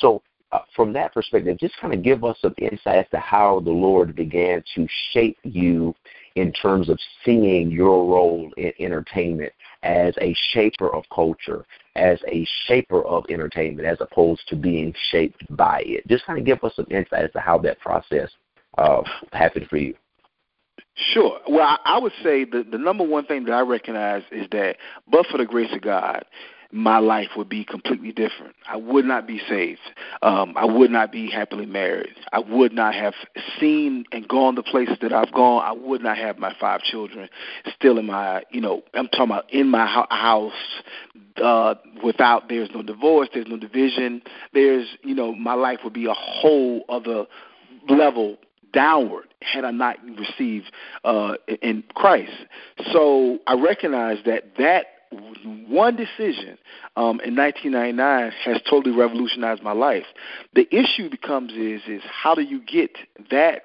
So, 0.00 0.22
uh, 0.50 0.60
from 0.74 0.92
that 0.92 1.12
perspective, 1.12 1.58
just 1.58 1.76
kind 1.80 1.94
of 1.94 2.02
give 2.02 2.24
us 2.24 2.36
some 2.40 2.54
insight 2.58 2.98
as 2.98 3.06
to 3.10 3.18
how 3.18 3.60
the 3.60 3.70
Lord 3.70 4.14
began 4.14 4.62
to 4.74 4.86
shape 5.12 5.38
you 5.42 5.94
in 6.36 6.52
terms 6.52 6.88
of 6.88 6.98
seeing 7.24 7.70
your 7.70 8.08
role 8.08 8.50
in 8.56 8.72
entertainment 8.78 9.52
as 9.82 10.14
a 10.20 10.34
shaper 10.52 10.92
of 10.94 11.04
culture, 11.12 11.64
as 11.96 12.18
a 12.26 12.46
shaper 12.66 13.02
of 13.04 13.24
entertainment, 13.30 13.86
as 13.86 13.98
opposed 14.00 14.46
to 14.48 14.56
being 14.56 14.92
shaped 15.10 15.44
by 15.56 15.82
it. 15.86 16.06
Just 16.08 16.26
kind 16.26 16.38
of 16.38 16.44
give 16.44 16.62
us 16.64 16.72
some 16.76 16.86
insight 16.90 17.24
as 17.24 17.32
to 17.32 17.40
how 17.40 17.58
that 17.58 17.78
process 17.80 18.30
uh, 18.78 19.02
happened 19.32 19.68
for 19.68 19.76
you. 19.76 19.94
Sure. 21.12 21.40
Well, 21.48 21.66
I, 21.66 21.78
I 21.84 21.98
would 21.98 22.12
say 22.22 22.44
the 22.44 22.64
the 22.70 22.78
number 22.78 23.04
one 23.04 23.26
thing 23.26 23.44
that 23.44 23.52
I 23.52 23.60
recognize 23.60 24.22
is 24.30 24.46
that, 24.52 24.76
but 25.10 25.26
for 25.26 25.38
the 25.38 25.44
grace 25.44 25.72
of 25.72 25.82
God, 25.82 26.24
my 26.74 26.98
life 26.98 27.28
would 27.36 27.48
be 27.48 27.64
completely 27.64 28.10
different. 28.10 28.56
I 28.68 28.76
would 28.76 29.04
not 29.04 29.28
be 29.28 29.40
saved. 29.48 29.78
Um, 30.22 30.54
I 30.56 30.64
would 30.64 30.90
not 30.90 31.12
be 31.12 31.30
happily 31.30 31.66
married. 31.66 32.16
I 32.32 32.40
would 32.40 32.72
not 32.72 32.96
have 32.96 33.14
seen 33.60 34.04
and 34.10 34.26
gone 34.26 34.56
the 34.56 34.64
places 34.64 34.96
that 35.00 35.12
I've 35.12 35.32
gone. 35.32 35.62
I 35.64 35.70
would 35.70 36.02
not 36.02 36.18
have 36.18 36.36
my 36.36 36.52
five 36.60 36.80
children 36.82 37.28
still 37.76 37.96
in 37.96 38.06
my, 38.06 38.42
you 38.50 38.60
know, 38.60 38.82
I'm 38.92 39.06
talking 39.06 39.26
about 39.26 39.52
in 39.52 39.68
my 39.68 39.86
house. 40.10 40.52
Uh, 41.40 41.76
without 42.02 42.48
there's 42.48 42.70
no 42.74 42.82
divorce, 42.82 43.28
there's 43.32 43.46
no 43.46 43.56
division. 43.56 44.20
There's, 44.52 44.88
you 45.04 45.14
know, 45.14 45.32
my 45.32 45.54
life 45.54 45.78
would 45.84 45.92
be 45.92 46.06
a 46.06 46.14
whole 46.14 46.84
other 46.88 47.26
level 47.88 48.36
downward 48.72 49.26
had 49.42 49.64
I 49.64 49.70
not 49.70 49.98
received 50.18 50.72
uh, 51.04 51.34
in 51.62 51.84
Christ. 51.94 52.32
So 52.92 53.38
I 53.46 53.54
recognize 53.54 54.18
that 54.26 54.56
that 54.58 54.86
one 55.68 55.96
decision 55.96 56.58
um, 56.96 57.20
in 57.20 57.36
1999 57.36 58.32
has 58.44 58.60
totally 58.68 58.94
revolutionized 58.94 59.62
my 59.62 59.72
life. 59.72 60.06
The 60.54 60.66
issue 60.74 61.10
becomes 61.10 61.52
is 61.52 61.82
is 61.88 62.02
how 62.04 62.34
do 62.34 62.42
you 62.42 62.60
get 62.62 62.96
that 63.30 63.64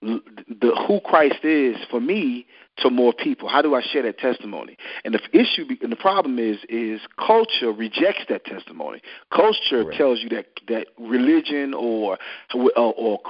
the 0.00 0.84
who 0.86 1.00
Christ 1.00 1.44
is 1.44 1.76
for 1.90 2.00
me 2.00 2.46
to 2.78 2.90
more 2.90 3.12
people? 3.12 3.48
How 3.48 3.62
do 3.62 3.74
I 3.74 3.82
share 3.82 4.02
that 4.02 4.18
testimony? 4.18 4.76
And 5.04 5.14
the 5.14 5.20
issue 5.32 5.66
and 5.82 5.90
the 5.90 5.96
problem 5.96 6.38
is 6.38 6.58
is 6.68 7.00
culture 7.18 7.72
rejects 7.72 8.24
that 8.28 8.44
testimony. 8.44 9.02
Culture 9.34 9.84
right. 9.84 9.96
tells 9.96 10.20
you 10.22 10.28
that 10.30 10.46
that 10.68 10.86
religion 10.98 11.74
or 11.74 12.18
or, 12.54 12.70
or 12.76 13.20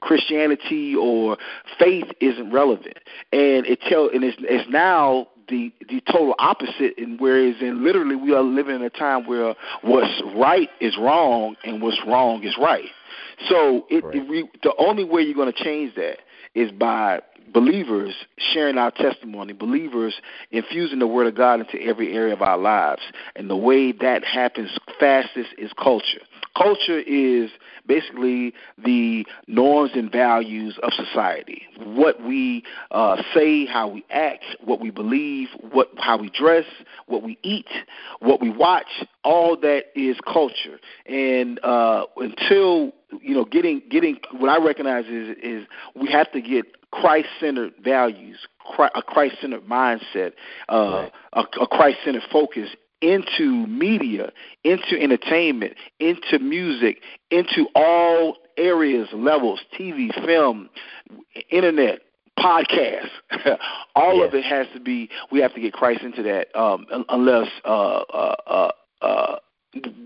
Christianity 0.00 0.94
or 0.94 1.38
faith 1.78 2.06
isn't 2.20 2.52
relevant, 2.52 2.98
and 3.32 3.66
it 3.66 3.80
tell 3.88 4.10
and 4.12 4.22
it's 4.24 4.36
it's 4.40 4.68
now 4.70 5.28
the 5.48 5.72
the 5.88 6.00
total 6.10 6.34
opposite 6.38 6.96
and 6.98 7.20
whereas 7.20 7.56
in 7.60 7.84
literally 7.84 8.16
we 8.16 8.34
are 8.34 8.42
living 8.42 8.76
in 8.76 8.82
a 8.82 8.90
time 8.90 9.26
where 9.26 9.54
what's 9.82 10.22
right 10.34 10.68
is 10.80 10.96
wrong 10.98 11.56
and 11.64 11.82
what's 11.82 12.00
wrong 12.06 12.42
is 12.44 12.56
right 12.60 12.90
so 13.48 13.86
it, 13.88 14.04
right. 14.04 14.16
it 14.16 14.50
the 14.62 14.74
only 14.78 15.04
way 15.04 15.22
you're 15.22 15.34
going 15.34 15.52
to 15.52 15.64
change 15.64 15.94
that 15.94 16.18
is 16.54 16.70
by 16.72 17.20
believers 17.52 18.14
sharing 18.52 18.78
our 18.78 18.90
testimony, 18.90 19.52
believers 19.52 20.14
infusing 20.50 20.98
the 20.98 21.06
Word 21.06 21.26
of 21.26 21.36
God 21.36 21.60
into 21.60 21.80
every 21.82 22.14
area 22.14 22.32
of 22.32 22.42
our 22.42 22.58
lives. 22.58 23.02
And 23.36 23.48
the 23.48 23.56
way 23.56 23.92
that 23.92 24.24
happens 24.24 24.76
fastest 24.98 25.50
is 25.56 25.70
culture. 25.82 26.20
Culture 26.58 26.98
is 26.98 27.50
basically 27.86 28.52
the 28.84 29.24
norms 29.46 29.92
and 29.94 30.10
values 30.10 30.78
of 30.82 30.92
society. 30.92 31.62
What 31.84 32.22
we 32.22 32.64
uh, 32.90 33.22
say, 33.32 33.64
how 33.64 33.88
we 33.88 34.04
act, 34.10 34.44
what 34.64 34.80
we 34.80 34.90
believe, 34.90 35.48
what 35.70 35.88
how 35.98 36.18
we 36.18 36.30
dress, 36.30 36.64
what 37.06 37.22
we 37.22 37.38
eat, 37.42 37.68
what 38.18 38.40
we 38.40 38.50
watch, 38.50 39.04
all 39.22 39.56
that 39.60 39.84
is 39.94 40.16
culture. 40.26 40.80
And 41.06 41.60
uh, 41.64 42.06
until 42.16 42.92
you 43.22 43.34
know, 43.34 43.44
getting 43.44 43.82
getting 43.88 44.18
what 44.32 44.48
I 44.48 44.62
recognize 44.64 45.06
is 45.06 45.36
is 45.42 45.66
we 45.94 46.10
have 46.10 46.30
to 46.32 46.40
get 46.40 46.66
Christ-centered 46.90 47.74
values, 47.84 48.38
a 48.78 49.02
Christ-centered 49.02 49.66
mindset, 49.66 50.32
uh, 50.68 50.74
right. 50.74 51.12
a, 51.34 51.40
a 51.62 51.66
Christ-centered 51.66 52.22
focus 52.32 52.70
into 53.00 53.66
media, 53.66 54.32
into 54.64 55.00
entertainment, 55.00 55.74
into 56.00 56.38
music, 56.38 56.98
into 57.30 57.66
all 57.74 58.36
areas, 58.56 59.08
levels, 59.12 59.60
TV, 59.78 60.12
film, 60.24 60.68
internet, 61.50 62.00
podcast. 62.38 63.08
all 63.94 64.22
of 64.22 64.34
it 64.34 64.44
has 64.44 64.66
to 64.74 64.80
be. 64.80 65.08
We 65.30 65.40
have 65.40 65.54
to 65.54 65.60
get 65.60 65.72
Christ 65.72 66.02
into 66.02 66.22
that, 66.24 66.58
um, 66.58 66.86
unless 67.08 67.48
uh, 67.64 67.68
uh, 67.68 68.34
uh, 68.46 68.70
uh, 69.02 69.36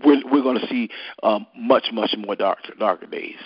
we're, 0.03 0.21
we're 0.31 0.43
going 0.43 0.59
to 0.59 0.67
see 0.67 0.89
um, 1.23 1.47
much, 1.55 1.87
much 1.91 2.13
more 2.17 2.35
darker, 2.35 2.73
darker 2.77 3.05
days. 3.05 3.37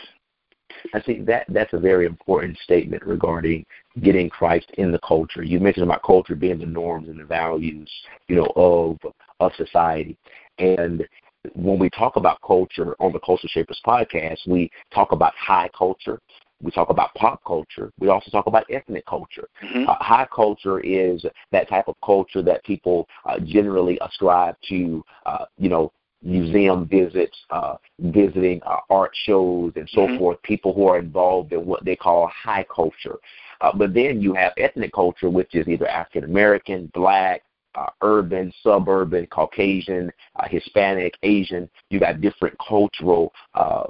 I 0.93 1.01
think 1.01 1.25
that 1.25 1.45
that's 1.49 1.73
a 1.73 1.79
very 1.79 2.05
important 2.05 2.57
statement 2.59 3.03
regarding 3.05 3.65
getting 4.01 4.29
Christ 4.29 4.69
in 4.77 4.91
the 4.91 4.99
culture. 4.99 5.43
You 5.43 5.59
mentioned 5.59 5.83
about 5.83 6.03
culture 6.03 6.35
being 6.35 6.59
the 6.59 6.65
norms 6.65 7.09
and 7.09 7.19
the 7.19 7.25
values, 7.25 7.89
you 8.27 8.35
know, 8.35 8.51
of 8.55 8.97
of 9.39 9.51
society. 9.55 10.17
And 10.59 11.07
when 11.53 11.79
we 11.79 11.89
talk 11.89 12.15
about 12.15 12.39
culture 12.41 12.95
on 12.99 13.13
the 13.13 13.19
Culture 13.19 13.47
Shapers 13.47 13.79
podcast, 13.85 14.47
we 14.47 14.69
talk 14.93 15.11
about 15.11 15.33
high 15.35 15.69
culture. 15.77 16.19
We 16.61 16.71
talk 16.71 16.89
about 16.89 17.13
pop 17.13 17.43
culture. 17.45 17.91
We 17.99 18.09
also 18.09 18.31
talk 18.31 18.47
about 18.47 18.65
ethnic 18.71 19.05
culture. 19.05 19.47
Mm-hmm. 19.63 19.87
Uh, 19.87 19.95
high 19.99 20.27
culture 20.33 20.79
is 20.79 21.23
that 21.51 21.69
type 21.69 21.87
of 21.87 21.95
culture 22.03 22.41
that 22.41 22.63
people 22.63 23.07
uh, 23.25 23.39
generally 23.39 23.99
ascribe 24.01 24.55
to, 24.69 25.03
uh, 25.27 25.45
you 25.59 25.69
know, 25.69 25.91
museum 26.23 26.87
visits, 26.87 27.37
uh, 27.51 27.75
visiting 27.99 28.59
uh, 28.65 28.77
art 28.89 29.11
shows, 29.25 29.71
and 29.75 29.87
so 29.89 30.01
mm-hmm. 30.01 30.17
forth. 30.17 30.41
People 30.41 30.73
who 30.73 30.87
are 30.87 30.97
involved 30.97 31.53
in 31.53 31.63
what 31.63 31.85
they 31.85 31.95
call 31.95 32.27
high 32.27 32.65
culture. 32.73 33.17
Uh, 33.61 33.71
but 33.75 33.93
then 33.93 34.19
you 34.19 34.33
have 34.33 34.53
ethnic 34.57 34.91
culture, 34.93 35.29
which 35.29 35.53
is 35.53 35.67
either 35.67 35.87
African 35.87 36.23
American, 36.23 36.91
black, 36.95 37.43
uh, 37.77 37.89
urban, 38.01 38.51
suburban, 38.63 39.27
Caucasian, 39.27 40.11
uh, 40.35 40.47
Hispanic, 40.49 41.13
Asian. 41.23 41.69
You 41.89 41.99
got 41.99 42.21
different 42.21 42.55
cultural 42.67 43.31
uh, 43.53 43.83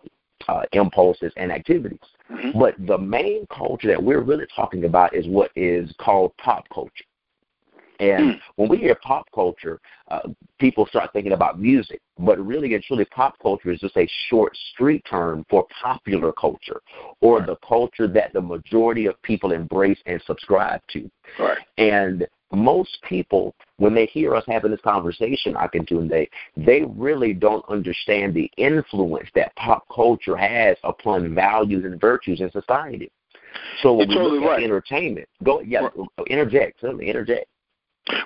uh, 0.47 0.63
impulses 0.73 1.31
and 1.37 1.51
activities. 1.51 1.99
Mm-hmm. 2.31 2.59
But 2.59 2.75
the 2.85 2.97
main 2.97 3.47
culture 3.47 3.87
that 3.87 4.01
we're 4.01 4.21
really 4.21 4.45
talking 4.55 4.83
about 4.83 5.15
is 5.15 5.27
what 5.27 5.51
is 5.55 5.93
called 5.99 6.35
pop 6.37 6.65
culture. 6.73 7.05
And 7.99 8.35
mm. 8.35 8.39
when 8.57 8.69
we 8.69 8.77
hear 8.77 8.95
pop 9.01 9.25
culture, 9.33 9.79
uh, 10.09 10.19
people 10.59 10.85
start 10.85 11.11
thinking 11.13 11.31
about 11.31 11.59
music, 11.59 11.99
but 12.19 12.37
really 12.45 12.75
and 12.75 12.83
truly, 12.83 13.05
pop 13.05 13.39
culture 13.41 13.71
is 13.71 13.79
just 13.79 13.97
a 13.97 14.07
short 14.29 14.55
street 14.71 15.03
term 15.09 15.43
for 15.49 15.65
popular 15.81 16.31
culture, 16.31 16.81
or 17.21 17.39
right. 17.39 17.47
the 17.47 17.55
culture 17.67 18.07
that 18.07 18.33
the 18.33 18.41
majority 18.41 19.07
of 19.07 19.19
people 19.23 19.51
embrace 19.51 19.97
and 20.05 20.21
subscribe 20.27 20.81
to. 20.91 21.09
Right. 21.39 21.57
And 21.77 22.27
most 22.53 22.97
people, 23.07 23.55
when 23.77 23.93
they 23.93 24.07
hear 24.07 24.35
us 24.35 24.43
having 24.47 24.71
this 24.71 24.81
conversation, 24.81 25.53
Akintunde, 25.53 26.09
they 26.09 26.29
they 26.55 26.83
really 26.95 27.33
don't 27.33 27.67
understand 27.69 28.33
the 28.33 28.51
influence 28.57 29.29
that 29.35 29.55
pop 29.55 29.85
culture 29.93 30.35
has 30.35 30.77
upon 30.83 31.33
values 31.33 31.85
and 31.85 31.99
virtues 31.99 32.41
in 32.41 32.51
society. 32.51 33.11
So 33.81 33.93
when 33.93 34.09
You're 34.09 34.19
we 34.19 34.23
totally 34.23 34.39
look 34.39 34.49
right. 34.49 34.59
at 34.59 34.63
entertainment, 34.63 35.29
go 35.43 35.61
yeah, 35.61 35.81
right. 35.81 36.27
interject, 36.27 36.81
certainly 36.81 37.09
interject. 37.09 37.47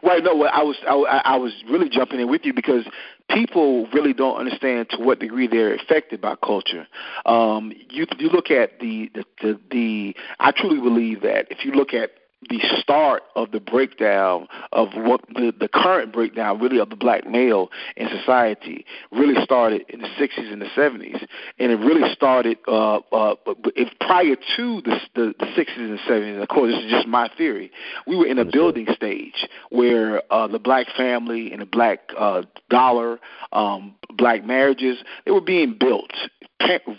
Right. 0.04 0.24
No, 0.24 0.44
I 0.44 0.62
was 0.62 0.78
I, 0.88 1.22
I 1.26 1.38
was 1.38 1.52
really 1.70 1.90
jumping 1.90 2.20
in 2.20 2.30
with 2.30 2.42
you 2.44 2.54
because 2.54 2.86
people 3.30 3.88
really 3.94 4.14
don't 4.14 4.38
understand 4.38 4.90
to 4.92 4.98
what 4.98 5.20
degree 5.20 5.48
they're 5.48 5.74
affected 5.74 6.22
by 6.22 6.36
culture. 6.36 6.88
Um, 7.26 7.74
you 7.90 8.06
you 8.20 8.30
look 8.30 8.52
at 8.52 8.80
the 8.80 9.10
the, 9.16 9.26
the 9.42 9.60
the 9.72 10.16
I 10.40 10.52
truly 10.52 10.80
believe 10.80 11.22
that 11.22 11.48
if 11.50 11.66
you 11.66 11.72
look 11.72 11.94
at 11.94 12.12
the 12.50 12.60
start 12.80 13.24
of 13.36 13.52
the 13.52 13.60
breakdown 13.60 14.48
of 14.72 14.90
what 14.96 15.22
the, 15.36 15.54
the 15.60 15.68
current 15.68 16.12
breakdown 16.12 16.60
really 16.60 16.80
of 16.80 16.90
the 16.90 16.96
black 16.96 17.28
male 17.28 17.70
in 17.96 18.10
society 18.10 18.86
really 19.12 19.42
started 19.44 19.84
in 19.90 20.02
the 20.02 20.08
60s 20.08 20.52
and 20.52 20.62
the 20.62 20.70
70s 20.76 21.26
and 21.60 21.72
it 21.72 21.76
really 21.78 22.12
started 22.14 22.58
uh, 22.68 22.98
uh, 23.12 23.36
if 23.76 23.90
prior 24.00 24.36
to 24.58 24.82
the, 24.82 25.00
the, 25.14 25.34
the 25.40 25.46
60s 25.46 25.78
and 25.78 26.00
70s 26.00 26.42
of 26.42 26.48
course 26.50 26.74
this 26.74 26.84
is 26.84 26.92
just 26.92 27.08
my 27.08 27.30
theory 27.38 27.72
we 28.08 28.16
were 28.16 28.26
in 28.26 28.40
a 28.40 28.46
building 28.46 28.88
stage 28.96 29.48
where 29.70 30.22
uh, 30.34 30.48
the 30.48 30.60
black 30.60 30.88
family 30.98 31.52
and 31.52 31.62
the 31.62 31.66
black 31.66 32.00
uh, 32.18 32.42
dollar 32.70 33.20
um, 33.52 33.94
black 34.18 34.44
marriages 34.44 34.98
they 35.26 35.32
were 35.32 35.42
being 35.42 35.78
built 35.80 36.12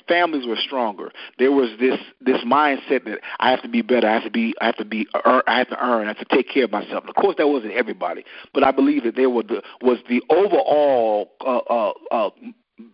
families 0.09 0.47
were 0.47 0.57
stronger. 0.57 1.11
There 1.39 1.53
was 1.53 1.71
this 1.79 1.99
this 2.21 2.39
mindset 2.45 3.05
that 3.05 3.21
I 3.41 3.51
have 3.51 3.63
to 3.63 3.69
be 3.69 3.83
better. 3.83 4.09
I 4.09 4.15
have 4.15 4.25
to 4.25 4.31
be. 4.31 4.55
I 4.61 4.67
have 4.67 4.77
to 4.77 4.85
be. 4.85 5.07
Earn, 5.25 5.43
I 5.47 5.59
have 5.59 5.69
to 5.71 5.85
earn. 5.85 6.05
I 6.05 6.09
have 6.09 6.29
to 6.29 6.37
take 6.37 6.49
care 6.49 6.65
of 6.65 6.71
myself. 6.71 7.05
Of 7.09 7.15
course, 7.15 7.37
that 7.39 7.49
wasn't 7.49 7.73
everybody, 7.73 8.25
but 8.55 8.65
I 8.65 8.71
believe 8.71 9.05
that 9.05 9.17
there 9.17 9.31
was 9.31 9.45
the 9.49 9.63
was 9.81 9.99
the 10.09 10.23
overall 10.31 11.33
uh, 11.41 11.59
uh, 11.59 11.93
uh, 12.11 12.31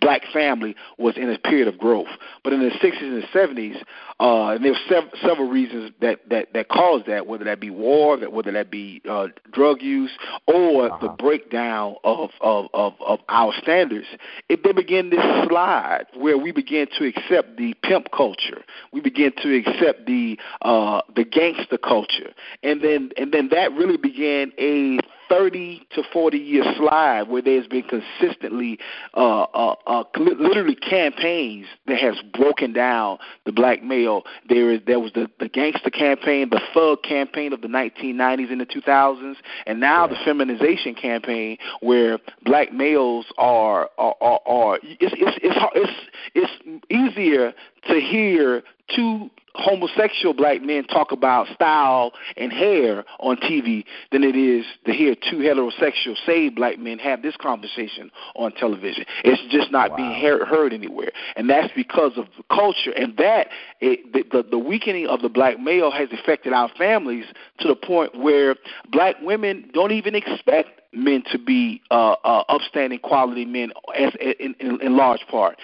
black 0.01 0.23
family 0.33 0.75
was 0.99 1.17
in 1.17 1.31
a 1.31 1.39
period 1.39 1.69
of 1.69 1.79
growth. 1.79 2.09
But 2.45 2.53
in 2.53 2.61
the 2.61 2.71
60s 2.71 3.03
and 3.03 3.23
the 3.23 3.27
70s, 3.29 3.83
uh, 4.21 4.55
and 4.55 4.65
there 4.65 4.73
were 4.73 4.79
sev- 4.89 5.11
several 5.23 5.49
reasons 5.49 5.93
that, 6.01 6.29
that, 6.29 6.53
that 6.55 6.69
caused 6.69 7.07
that, 7.07 7.27
whether 7.27 7.45
that 7.45 7.61
be 7.61 7.71
war, 7.71 8.17
that 8.17 8.33
whether 8.33 8.51
that 8.53 8.71
be 8.71 9.01
uh, 9.09 9.29
drug 9.53 9.81
use, 9.81 10.11
or 10.47 10.87
uh-huh. 10.87 10.99
the 11.01 11.09
breakdown 11.23 11.95
of, 12.05 12.31
of, 12.41 12.67
of, 12.75 12.95
of 13.01 13.21
our 13.29 13.53
standards, 13.63 14.07
it 14.49 14.65
then 14.65 14.75
began 14.75 15.11
this 15.11 15.47
slide 15.49 16.07
where 16.17 16.37
we 16.37 16.53
began 16.53 16.87
to 16.99 17.07
accept 17.07 17.57
the 17.57 17.75
pimp 17.83 18.09
culture. 18.13 18.63
We 18.93 19.01
began 19.01 19.33
to 19.43 19.57
accept 19.57 20.07
the 20.07 20.39
uh, 20.63 21.03
the 21.15 21.25
gangster 21.25 21.79
culture, 21.79 22.33
and 22.63 22.83
then 22.83 23.11
and 23.17 23.33
then 23.33 23.49
that 23.51 23.73
really 23.73 23.97
began 23.97 24.53
a 24.59 24.99
30 25.29 25.87
to 25.95 26.03
40 26.13 26.39
year 26.39 26.65
slide 26.77 27.29
where 27.29 27.43
there's 27.43 27.67
been 27.67 27.85
consistently, 27.85 28.79
uh, 29.15 29.43
uh, 29.43 29.75
uh, 29.87 30.05
literally 30.17 30.75
campaigns 30.75 31.67
that 31.87 31.99
has 31.99 32.17
broken 32.35 32.73
down 32.73 33.19
the 33.45 33.53
black 33.53 33.83
male. 33.83 34.25
There 34.49 34.71
is 34.71 34.81
there 34.87 35.01
was 35.01 35.13
the, 35.13 35.31
the 35.39 35.49
gangster 35.49 35.91
campaign, 35.91 36.51
the 36.51 36.61
thug 36.75 37.03
campaign 37.03 37.53
of 37.53 37.61
the 37.61 37.69
1990s 37.69 38.51
and 38.51 38.61
the 38.61 38.67
2000s, 38.67 39.37
and 39.67 39.81
now 39.81 40.07
the 40.07 40.17
feminization 40.25 40.95
campaign 40.95 41.59
where 41.81 42.19
black 42.45 42.73
males 42.73 43.27
are 43.37 43.91
are 43.99 44.15
are, 44.21 44.41
are 44.47 44.79
it's, 44.83 45.15
it's 45.17 45.39
it's 45.43 45.93
it's 46.35 46.53
it's 46.63 46.85
easier 46.91 47.53
to 47.89 48.01
hear 48.01 48.63
two 48.95 49.31
homosexual 49.59 50.33
black 50.35 50.63
men 50.63 50.85
talk 50.85 51.13
about 51.13 51.47
style 51.49 52.13
and 52.37 52.53
hair 52.53 53.05
on 53.19 53.37
TV 53.37 53.85
than 54.13 54.25
it 54.25 54.37
is 54.37 54.65
to 54.87 54.93
hear 54.93 55.15
two 55.15 55.39
heterosexual 55.39 56.17
saved 56.25 56.55
black 56.57 56.79
men 56.79 56.99
have 56.99 57.23
this 57.23 57.37
conversation 57.37 58.11
on 58.37 58.53
television. 58.53 59.05
It's 59.25 59.43
just 59.53 59.71
not 59.71 59.91
wow. 59.91 59.97
being 59.97 60.21
heard, 60.21 60.47
heard 60.47 60.73
anywhere, 60.73 61.11
and 61.37 61.51
that's 61.51 61.73
because 61.75 62.13
of 62.17 62.27
the 62.37 62.45
culture. 62.55 62.93
And 62.93 63.17
that 63.17 63.49
it, 63.81 64.13
the, 64.13 64.25
the 64.31 64.49
the 64.49 64.59
weakening 64.59 65.07
of 65.07 65.23
the 65.23 65.29
black 65.29 65.61
male 65.61 65.91
has 65.91 66.09
affected 66.13 66.53
our 66.53 66.71
families 66.79 67.27
to 67.61 67.69
the 67.69 67.77
point 67.77 68.19
where 68.19 68.57
black 68.91 69.17
women 69.23 69.71
don't 69.75 69.93
even 69.93 70.15
expect 70.15 70.78
men 70.93 71.23
to 71.31 71.39
be 71.39 71.83
uh, 71.91 72.17
uh, 72.25 72.45
upstanding 72.49 72.99
quality 72.99 73.45
men 73.45 73.73
as, 73.97 74.13
in, 74.21 74.55
in, 74.59 74.81
in 74.81 74.97
large 74.97 75.21
part. 75.31 75.59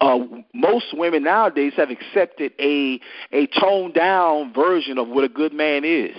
Uh, 0.00 0.18
most 0.54 0.96
women 0.96 1.24
nowadays 1.24 1.72
have 1.76 1.90
accepted 1.90 2.52
a 2.60 3.00
a 3.32 3.46
toned 3.60 3.94
down 3.94 4.52
version 4.52 4.98
of 4.98 5.08
what 5.08 5.24
a 5.24 5.28
good 5.28 5.52
man 5.52 5.84
is, 5.84 6.16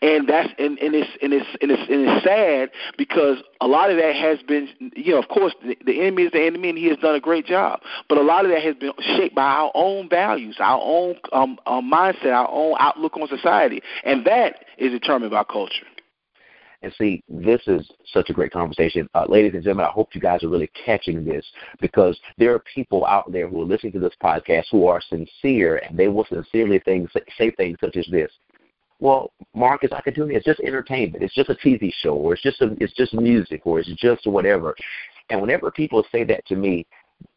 and 0.00 0.28
that's 0.28 0.48
and, 0.58 0.78
and 0.78 0.94
it's 0.94 1.10
and 1.22 1.32
it's 1.32 1.46
and 1.60 1.70
it's 1.70 1.82
and 1.90 2.08
it's 2.08 2.24
sad 2.24 2.70
because 2.96 3.38
a 3.60 3.66
lot 3.66 3.90
of 3.90 3.96
that 3.96 4.14
has 4.14 4.38
been 4.42 4.68
you 4.96 5.12
know 5.12 5.18
of 5.18 5.28
course 5.28 5.54
the, 5.62 5.76
the 5.84 6.00
enemy 6.00 6.24
is 6.24 6.32
the 6.32 6.44
enemy 6.44 6.70
and 6.70 6.78
he 6.78 6.86
has 6.86 6.98
done 6.98 7.14
a 7.14 7.20
great 7.20 7.46
job, 7.46 7.80
but 8.08 8.18
a 8.18 8.22
lot 8.22 8.44
of 8.44 8.50
that 8.50 8.62
has 8.62 8.74
been 8.76 8.92
shaped 9.16 9.34
by 9.34 9.42
our 9.42 9.70
own 9.74 10.08
values, 10.08 10.56
our 10.60 10.80
own 10.82 11.16
um, 11.32 11.58
um, 11.66 11.90
mindset, 11.90 12.32
our 12.32 12.48
own 12.50 12.74
outlook 12.78 13.16
on 13.16 13.28
society, 13.28 13.82
and 14.04 14.24
that 14.24 14.64
is 14.78 14.92
determined 14.92 15.30
by 15.30 15.44
culture. 15.44 15.86
And 16.82 16.92
see, 16.96 17.22
this 17.28 17.60
is 17.66 17.90
such 18.12 18.30
a 18.30 18.32
great 18.32 18.52
conversation. 18.52 19.08
Uh, 19.14 19.26
ladies 19.28 19.54
and 19.54 19.64
gentlemen, 19.64 19.86
I 19.86 19.90
hope 19.90 20.14
you 20.14 20.20
guys 20.20 20.44
are 20.44 20.48
really 20.48 20.70
catching 20.84 21.24
this 21.24 21.44
because 21.80 22.18
there 22.36 22.54
are 22.54 22.62
people 22.72 23.04
out 23.04 23.30
there 23.32 23.48
who 23.48 23.62
are 23.62 23.64
listening 23.64 23.92
to 23.94 23.98
this 23.98 24.14
podcast 24.22 24.66
who 24.70 24.86
are 24.86 25.00
sincere 25.00 25.78
and 25.78 25.98
they 25.98 26.06
will 26.06 26.26
sincerely 26.26 26.78
things, 26.80 27.10
say 27.36 27.50
things 27.50 27.78
such 27.80 27.96
as 27.96 28.06
this. 28.12 28.30
Well, 29.00 29.32
Marcus, 29.54 29.90
I 29.92 30.00
could 30.00 30.14
do 30.14 30.24
it. 30.24 30.34
It's 30.34 30.44
just 30.44 30.60
entertainment. 30.60 31.22
It's 31.22 31.34
just 31.34 31.50
a 31.50 31.54
TV 31.54 31.92
show, 32.00 32.14
or 32.14 32.34
it's 32.34 32.42
just 32.42 32.60
a, 32.60 32.76
it's 32.80 32.92
just 32.94 33.14
music, 33.14 33.62
or 33.64 33.78
it's 33.78 33.88
just 33.94 34.26
whatever. 34.26 34.74
And 35.30 35.40
whenever 35.40 35.70
people 35.70 36.04
say 36.10 36.24
that 36.24 36.44
to 36.46 36.56
me, 36.56 36.84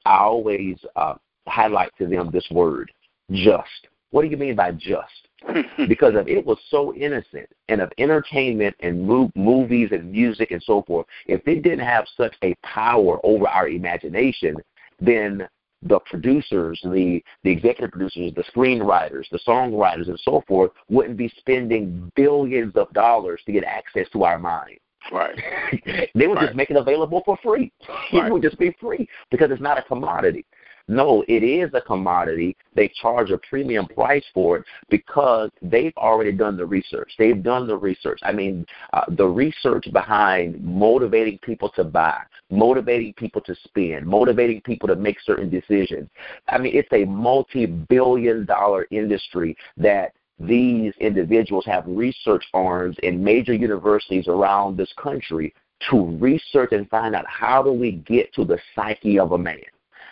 I 0.05 0.17
always 0.17 0.77
uh, 0.95 1.15
highlight 1.47 1.91
to 1.99 2.07
them 2.07 2.31
this 2.31 2.47
word, 2.49 2.91
just. 3.31 3.87
What 4.09 4.23
do 4.23 4.27
you 4.27 4.37
mean 4.37 4.55
by 4.55 4.71
just? 4.71 5.27
because 5.87 6.15
of 6.15 6.27
it 6.27 6.45
was 6.45 6.57
so 6.69 6.93
innocent 6.93 7.47
and 7.67 7.81
of 7.81 7.91
entertainment 7.97 8.75
and 8.79 9.01
mo- 9.01 9.31
movies 9.35 9.89
and 9.91 10.11
music 10.11 10.51
and 10.51 10.61
so 10.63 10.83
forth. 10.83 11.05
If 11.27 11.47
it 11.47 11.63
didn't 11.63 11.85
have 11.85 12.05
such 12.15 12.35
a 12.43 12.53
power 12.63 13.19
over 13.23 13.47
our 13.47 13.67
imagination, 13.67 14.57
then 14.99 15.47
the 15.83 15.99
producers, 16.01 16.79
the 16.83 17.23
the 17.43 17.49
executive 17.49 17.91
producers, 17.91 18.31
the 18.35 18.43
screenwriters, 18.55 19.25
the 19.31 19.39
songwriters, 19.47 20.09
and 20.09 20.19
so 20.23 20.43
forth 20.47 20.71
wouldn't 20.89 21.17
be 21.17 21.31
spending 21.39 22.11
billions 22.15 22.75
of 22.75 22.91
dollars 22.93 23.41
to 23.45 23.51
get 23.51 23.63
access 23.63 24.07
to 24.13 24.23
our 24.23 24.37
mind. 24.37 24.77
Right. 25.11 25.35
they 26.13 26.27
would 26.27 26.35
right. 26.35 26.45
just 26.45 26.55
make 26.55 26.69
it 26.69 26.77
available 26.77 27.23
for 27.25 27.37
free. 27.43 27.71
Right. 28.13 28.27
It 28.27 28.33
would 28.33 28.41
just 28.41 28.59
be 28.59 28.75
free 28.79 29.07
because 29.31 29.51
it's 29.51 29.61
not 29.61 29.79
a 29.79 29.83
commodity. 29.83 30.45
No, 30.87 31.23
it 31.27 31.43
is 31.43 31.69
a 31.73 31.81
commodity. 31.81 32.55
They 32.75 32.91
charge 33.01 33.31
a 33.31 33.37
premium 33.37 33.87
price 33.87 34.25
for 34.33 34.57
it 34.57 34.65
because 34.89 35.49
they've 35.61 35.95
already 35.97 36.31
done 36.31 36.57
the 36.57 36.65
research. 36.65 37.11
They've 37.17 37.41
done 37.41 37.67
the 37.67 37.77
research. 37.77 38.19
I 38.23 38.31
mean, 38.31 38.65
uh, 38.93 39.03
the 39.09 39.27
research 39.27 39.87
behind 39.91 40.63
motivating 40.63 41.39
people 41.39 41.69
to 41.69 41.83
buy, 41.83 42.21
motivating 42.49 43.13
people 43.13 43.41
to 43.41 43.55
spend, 43.63 44.05
motivating 44.05 44.61
people 44.61 44.87
to 44.87 44.95
make 44.95 45.17
certain 45.21 45.49
decisions. 45.49 46.09
I 46.47 46.57
mean, 46.57 46.75
it's 46.75 46.91
a 46.91 47.05
multi 47.05 47.65
billion 47.65 48.45
dollar 48.45 48.87
industry 48.91 49.55
that 49.77 50.13
these 50.39 50.93
individuals 50.99 51.65
have 51.65 51.83
research 51.85 52.43
arms 52.53 52.97
in 53.03 53.23
major 53.23 53.53
universities 53.53 54.27
around 54.27 54.75
this 54.75 54.91
country 54.97 55.53
to 55.89 56.17
research 56.19 56.71
and 56.71 56.89
find 56.89 57.15
out 57.15 57.25
how 57.27 57.61
do 57.61 57.71
we 57.71 57.91
get 57.91 58.33
to 58.33 58.45
the 58.45 58.57
psyche 58.75 59.19
of 59.19 59.31
a 59.31 59.37
man 59.37 59.57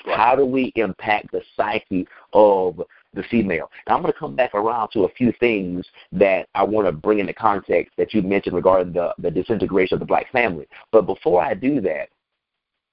how 0.06 0.36
do 0.36 0.46
we 0.46 0.72
impact 0.76 1.32
the 1.32 1.42
psyche 1.56 2.08
of 2.34 2.82
the 3.14 3.24
female? 3.24 3.70
Now, 3.88 3.96
I'm 3.96 4.02
going 4.02 4.14
to 4.14 4.20
come 4.20 4.36
back 4.36 4.54
around 4.54 4.90
to 4.90 5.04
a 5.04 5.10
few 5.10 5.34
things 5.40 5.86
that 6.12 6.48
I 6.56 6.64
want 6.64 6.88
to 6.88 6.92
bring 6.92 7.20
into 7.20 7.34
context 7.34 7.94
that 7.98 8.14
you 8.14 8.22
mentioned 8.22 8.56
regarding 8.56 8.94
the, 8.94 9.14
the 9.20 9.32
disintegration 9.32 9.96
of 9.96 10.00
the 10.00 10.06
black 10.06 10.32
family. 10.32 10.68
But 10.92 11.06
before 11.06 11.42
I 11.44 11.54
do 11.54 11.82
that, 11.82 12.10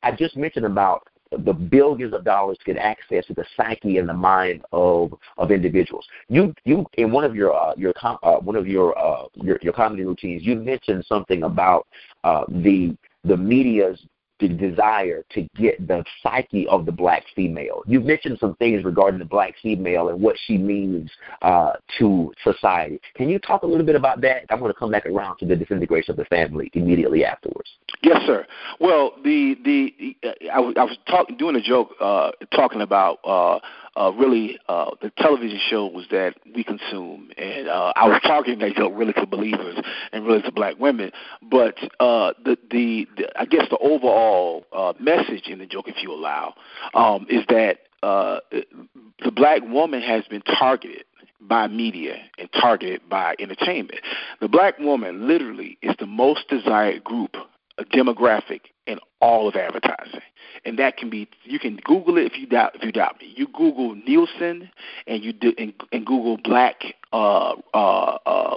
I 0.02 0.12
just 0.12 0.36
mentioned 0.36 0.66
about 0.66 1.06
the 1.32 1.52
billions 1.52 2.14
of 2.14 2.24
dollars 2.24 2.56
to 2.58 2.72
get 2.72 2.80
access 2.80 3.26
to 3.26 3.34
the 3.34 3.44
psyche 3.56 3.98
and 3.98 4.08
the 4.08 4.14
mind 4.14 4.62
of 4.72 5.12
of 5.38 5.50
individuals. 5.50 6.06
You 6.28 6.54
you 6.64 6.86
in 6.94 7.10
one 7.10 7.24
of 7.24 7.34
your 7.34 7.54
uh, 7.54 7.74
your 7.76 7.92
uh, 8.02 8.36
one 8.36 8.56
of 8.56 8.66
your, 8.66 8.96
uh, 8.96 9.24
your 9.34 9.58
your 9.62 9.72
comedy 9.72 10.04
routines, 10.04 10.44
you 10.44 10.54
mentioned 10.54 11.04
something 11.06 11.42
about 11.42 11.86
uh, 12.24 12.44
the 12.48 12.96
the 13.24 13.36
media's 13.36 14.00
the 14.40 14.48
desire 14.48 15.24
to 15.30 15.42
get 15.56 15.86
the 15.86 16.04
psyche 16.22 16.66
of 16.68 16.86
the 16.86 16.92
black 16.92 17.24
female. 17.34 17.82
You've 17.86 18.04
mentioned 18.04 18.38
some 18.38 18.54
things 18.56 18.84
regarding 18.84 19.18
the 19.18 19.24
black 19.24 19.54
female 19.62 20.08
and 20.08 20.20
what 20.20 20.36
she 20.46 20.58
means 20.58 21.10
uh, 21.42 21.72
to 21.98 22.32
society. 22.44 23.00
Can 23.14 23.28
you 23.28 23.38
talk 23.38 23.62
a 23.62 23.66
little 23.66 23.86
bit 23.86 23.96
about 23.96 24.20
that? 24.22 24.44
I'm 24.50 24.58
going 24.58 24.72
to 24.72 24.78
come 24.78 24.90
back 24.90 25.06
around 25.06 25.38
to 25.38 25.46
the 25.46 25.56
disintegration 25.56 26.12
of 26.12 26.16
the 26.16 26.24
family 26.26 26.70
immediately 26.74 27.24
afterwards. 27.24 27.70
Yes, 28.02 28.20
sir. 28.26 28.46
Well, 28.80 29.12
the 29.24 29.56
the 29.64 30.16
I, 30.52 30.60
was, 30.60 30.74
I 30.78 30.84
was 30.84 30.98
talking 31.08 31.36
doing 31.36 31.56
a 31.56 31.62
joke 31.62 31.90
uh, 32.00 32.30
talking 32.54 32.82
about 32.82 33.18
uh, 33.24 33.58
uh, 33.96 34.12
really 34.12 34.58
uh, 34.68 34.90
the 35.00 35.10
television 35.18 35.58
shows 35.68 36.06
that 36.10 36.34
we 36.54 36.62
consume, 36.62 37.30
and 37.36 37.68
uh, 37.68 37.92
I 37.96 38.08
was 38.08 38.20
talking 38.22 38.58
that 38.58 38.74
joke 38.74 38.92
really 38.94 39.12
to 39.14 39.26
believers 39.26 39.78
and 40.12 40.26
really 40.26 40.42
to 40.42 40.52
black 40.52 40.78
women. 40.78 41.10
But 41.42 41.76
uh, 42.00 42.32
the, 42.44 42.56
the 42.70 43.06
the 43.16 43.40
I 43.40 43.46
guess 43.46 43.66
the 43.70 43.78
overall 43.78 44.64
uh, 44.72 44.92
message 45.00 45.48
in 45.48 45.58
the 45.58 45.66
joke, 45.66 45.88
if 45.88 46.02
you 46.02 46.12
allow, 46.12 46.54
um, 46.94 47.26
is 47.28 47.44
that 47.48 47.78
uh, 48.02 48.40
the 48.50 49.30
black 49.32 49.62
woman 49.62 50.02
has 50.02 50.24
been 50.26 50.42
targeted 50.42 51.04
by 51.40 51.66
media 51.66 52.16
and 52.38 52.48
targeted 52.52 53.08
by 53.08 53.34
entertainment. 53.38 54.00
The 54.40 54.48
black 54.48 54.78
woman 54.78 55.26
literally 55.26 55.78
is 55.82 55.94
the 55.98 56.06
most 56.06 56.48
desired 56.48 57.04
group, 57.04 57.36
a 57.78 57.84
demographic 57.84 58.60
in 58.86 58.98
all 59.20 59.48
of 59.48 59.56
advertising 59.56 60.20
and 60.66 60.78
that 60.78 60.96
can 60.96 61.08
be 61.08 61.28
you 61.44 61.58
can 61.58 61.76
Google 61.84 62.18
it 62.18 62.26
if 62.26 62.36
you 62.36 62.46
doubt 62.46 62.74
if 62.74 62.82
you 62.82 62.92
doubt 62.92 63.20
me. 63.20 63.32
You 63.36 63.46
Google 63.46 63.94
Nielsen 63.94 64.70
and 65.06 65.24
you 65.24 65.32
do 65.32 65.54
and, 65.56 65.72
and 65.92 66.04
Google 66.04 66.36
black 66.36 66.82
uh, 67.12 67.54
uh, 67.72 68.18
uh, 68.26 68.56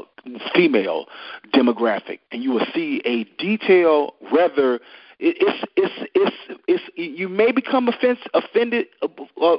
female 0.54 1.06
demographic, 1.54 2.20
and 2.32 2.44
you 2.44 2.52
will 2.52 2.66
see 2.74 3.02
a 3.06 3.24
detail 3.42 4.16
rather 4.34 4.80
it's 5.20 5.66
it's 5.76 6.10
it's 6.16 6.60
it's 6.68 6.84
you 6.96 7.28
may 7.28 7.52
become 7.52 7.88
offense, 7.88 8.20
offended 8.34 8.88
uh, 9.02 9.08
uh, 9.42 9.58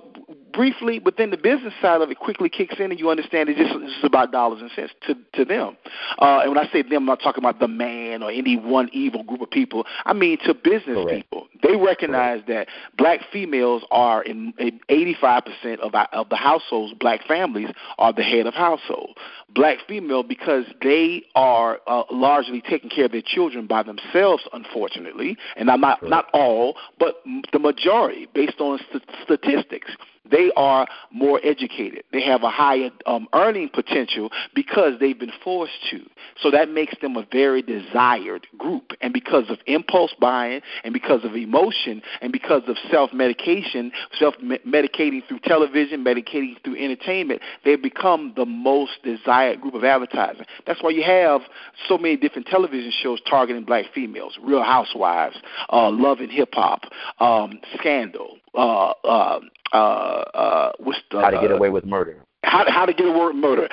briefly, 0.52 0.98
but 0.98 1.16
then 1.18 1.30
the 1.30 1.36
business 1.36 1.74
side 1.82 2.00
of 2.00 2.10
it 2.10 2.18
quickly 2.18 2.48
kicks 2.48 2.76
in, 2.78 2.90
and 2.90 2.98
you 2.98 3.10
understand 3.10 3.48
it's 3.48 3.58
just, 3.58 3.72
it's 3.74 3.92
just 3.92 4.04
about 4.04 4.32
dollars 4.32 4.62
and 4.62 4.70
cents 4.74 4.92
to 5.06 5.14
to 5.34 5.44
them. 5.44 5.76
Uh, 6.18 6.40
and 6.42 6.54
when 6.54 6.58
I 6.58 6.70
say 6.72 6.82
them, 6.82 7.02
I'm 7.02 7.04
not 7.04 7.20
talking 7.20 7.42
about 7.42 7.60
the 7.60 7.68
man 7.68 8.22
or 8.22 8.30
any 8.30 8.56
one 8.56 8.88
evil 8.92 9.22
group 9.22 9.42
of 9.42 9.50
people. 9.50 9.84
I 10.06 10.14
mean 10.14 10.38
to 10.46 10.54
business 10.54 10.96
Correct. 10.96 11.30
people. 11.30 11.46
They 11.62 11.76
recognize 11.76 12.42
Correct. 12.46 12.70
that 12.70 12.96
black 12.96 13.20
females 13.30 13.84
are 13.90 14.22
in 14.22 14.54
85% 14.88 15.78
of 15.80 15.94
our, 15.94 16.08
of 16.12 16.30
the 16.30 16.36
households. 16.36 16.94
Black 16.94 17.22
families 17.26 17.68
are 17.98 18.14
the 18.14 18.22
head 18.22 18.46
of 18.46 18.54
household. 18.54 19.18
Black 19.54 19.78
female 19.86 20.22
because 20.22 20.64
they 20.82 21.24
are 21.34 21.80
uh, 21.86 22.04
largely 22.10 22.62
taking 22.62 22.88
care 22.88 23.04
of 23.04 23.12
their 23.12 23.22
children 23.22 23.66
by 23.66 23.82
themselves, 23.82 24.44
unfortunately, 24.52 25.36
and 25.56 25.70
I'm 25.70 25.80
not 25.80 26.02
not 26.02 26.26
all, 26.32 26.76
but 26.98 27.16
the 27.52 27.58
majority 27.58 28.28
based 28.34 28.60
on 28.60 28.78
st- 28.90 29.04
statistics 29.24 29.90
they 30.28 30.50
are 30.56 30.86
more 31.10 31.40
educated. 31.42 32.04
They 32.12 32.22
have 32.22 32.42
a 32.42 32.50
higher 32.50 32.90
um, 33.06 33.28
earning 33.32 33.70
potential 33.72 34.30
because 34.54 34.94
they've 35.00 35.18
been 35.18 35.32
forced 35.42 35.72
to. 35.90 36.00
So 36.40 36.50
that 36.50 36.68
makes 36.68 36.94
them 37.00 37.16
a 37.16 37.26
very 37.30 37.62
desired 37.62 38.46
group. 38.58 38.92
And 39.00 39.12
because 39.12 39.48
of 39.48 39.58
impulse 39.66 40.14
buying, 40.20 40.60
and 40.84 40.92
because 40.92 41.24
of 41.24 41.34
emotion, 41.34 42.02
and 42.20 42.32
because 42.32 42.62
of 42.68 42.76
self 42.90 43.12
medication, 43.12 43.92
self 44.18 44.34
medicating 44.40 45.26
through 45.26 45.40
television, 45.40 46.04
medicating 46.04 46.62
through 46.64 46.76
entertainment, 46.76 47.40
they've 47.64 47.82
become 47.82 48.32
the 48.36 48.46
most 48.46 48.92
desired 49.02 49.60
group 49.60 49.74
of 49.74 49.84
advertising. 49.84 50.44
That's 50.66 50.82
why 50.82 50.90
you 50.90 51.02
have 51.02 51.42
so 51.88 51.96
many 51.96 52.16
different 52.16 52.46
television 52.46 52.92
shows 53.02 53.20
targeting 53.28 53.64
black 53.64 53.86
females 53.94 54.38
Real 54.42 54.62
Housewives, 54.62 55.36
uh, 55.70 55.90
Love 55.90 56.20
and 56.20 56.30
Hip 56.30 56.50
Hop, 56.52 56.82
um, 57.18 57.58
Scandal. 57.78 58.39
Uh, 58.54 58.92
uh, 59.04 59.40
uh, 59.72 59.76
uh, 59.76 60.72
what's 60.78 60.98
the, 61.10 61.20
How 61.20 61.30
to 61.30 61.40
Get 61.40 61.52
Away 61.52 61.70
with 61.70 61.84
Murder. 61.84 62.24
How, 62.42 62.64
how 62.70 62.86
to 62.86 62.92
Get 62.92 63.06
Away 63.06 63.26
with 63.26 63.36
Murder. 63.36 63.68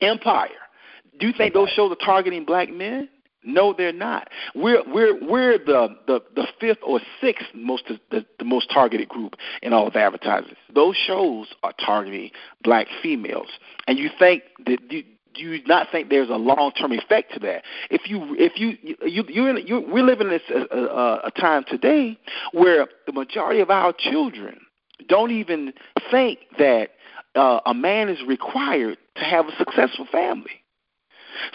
Empire. 0.00 0.48
Do 1.18 1.26
you 1.26 1.32
think 1.36 1.54
those 1.54 1.68
shows 1.70 1.92
are 1.92 2.04
targeting 2.06 2.44
black 2.44 2.70
men? 2.70 3.08
No, 3.44 3.72
they're 3.72 3.92
not. 3.92 4.28
We're 4.54 4.82
we're 4.92 5.14
we're 5.24 5.58
the 5.58 5.96
the, 6.06 6.20
the 6.34 6.46
fifth 6.60 6.78
or 6.84 7.00
sixth 7.20 7.46
most 7.54 7.84
the, 8.10 8.26
the 8.38 8.44
most 8.44 8.70
targeted 8.70 9.08
group 9.08 9.34
in 9.62 9.72
all 9.72 9.86
of 9.86 9.96
advertising. 9.96 10.54
Those 10.74 10.96
shows 10.96 11.46
are 11.62 11.72
targeting 11.84 12.30
black 12.62 12.88
females, 13.00 13.48
and 13.86 13.98
you 13.98 14.10
think 14.18 14.42
that 14.66 14.78
you, 14.90 15.04
do 15.38 15.44
you 15.44 15.62
not 15.66 15.88
think 15.90 16.10
there's 16.10 16.30
a 16.30 16.36
long 16.36 16.72
term 16.72 16.92
effect 16.92 17.32
to 17.34 17.40
that? 17.40 17.62
If 17.90 18.08
you 18.08 18.36
if 18.38 18.52
you 18.56 18.76
you 19.08 19.24
you're 19.28 19.56
in, 19.56 19.66
you 19.66 19.84
we're 19.88 20.04
living 20.04 20.28
in 20.28 20.32
this 20.32 20.42
a, 20.70 20.76
a, 20.76 21.20
a 21.26 21.30
time 21.30 21.64
today 21.66 22.18
where 22.52 22.88
the 23.06 23.12
majority 23.12 23.60
of 23.60 23.70
our 23.70 23.92
children 23.96 24.60
don't 25.08 25.30
even 25.30 25.72
think 26.10 26.40
that 26.58 26.90
uh, 27.34 27.60
a 27.66 27.74
man 27.74 28.08
is 28.08 28.18
required 28.26 28.98
to 29.16 29.24
have 29.24 29.46
a 29.46 29.56
successful 29.56 30.06
family. 30.10 30.62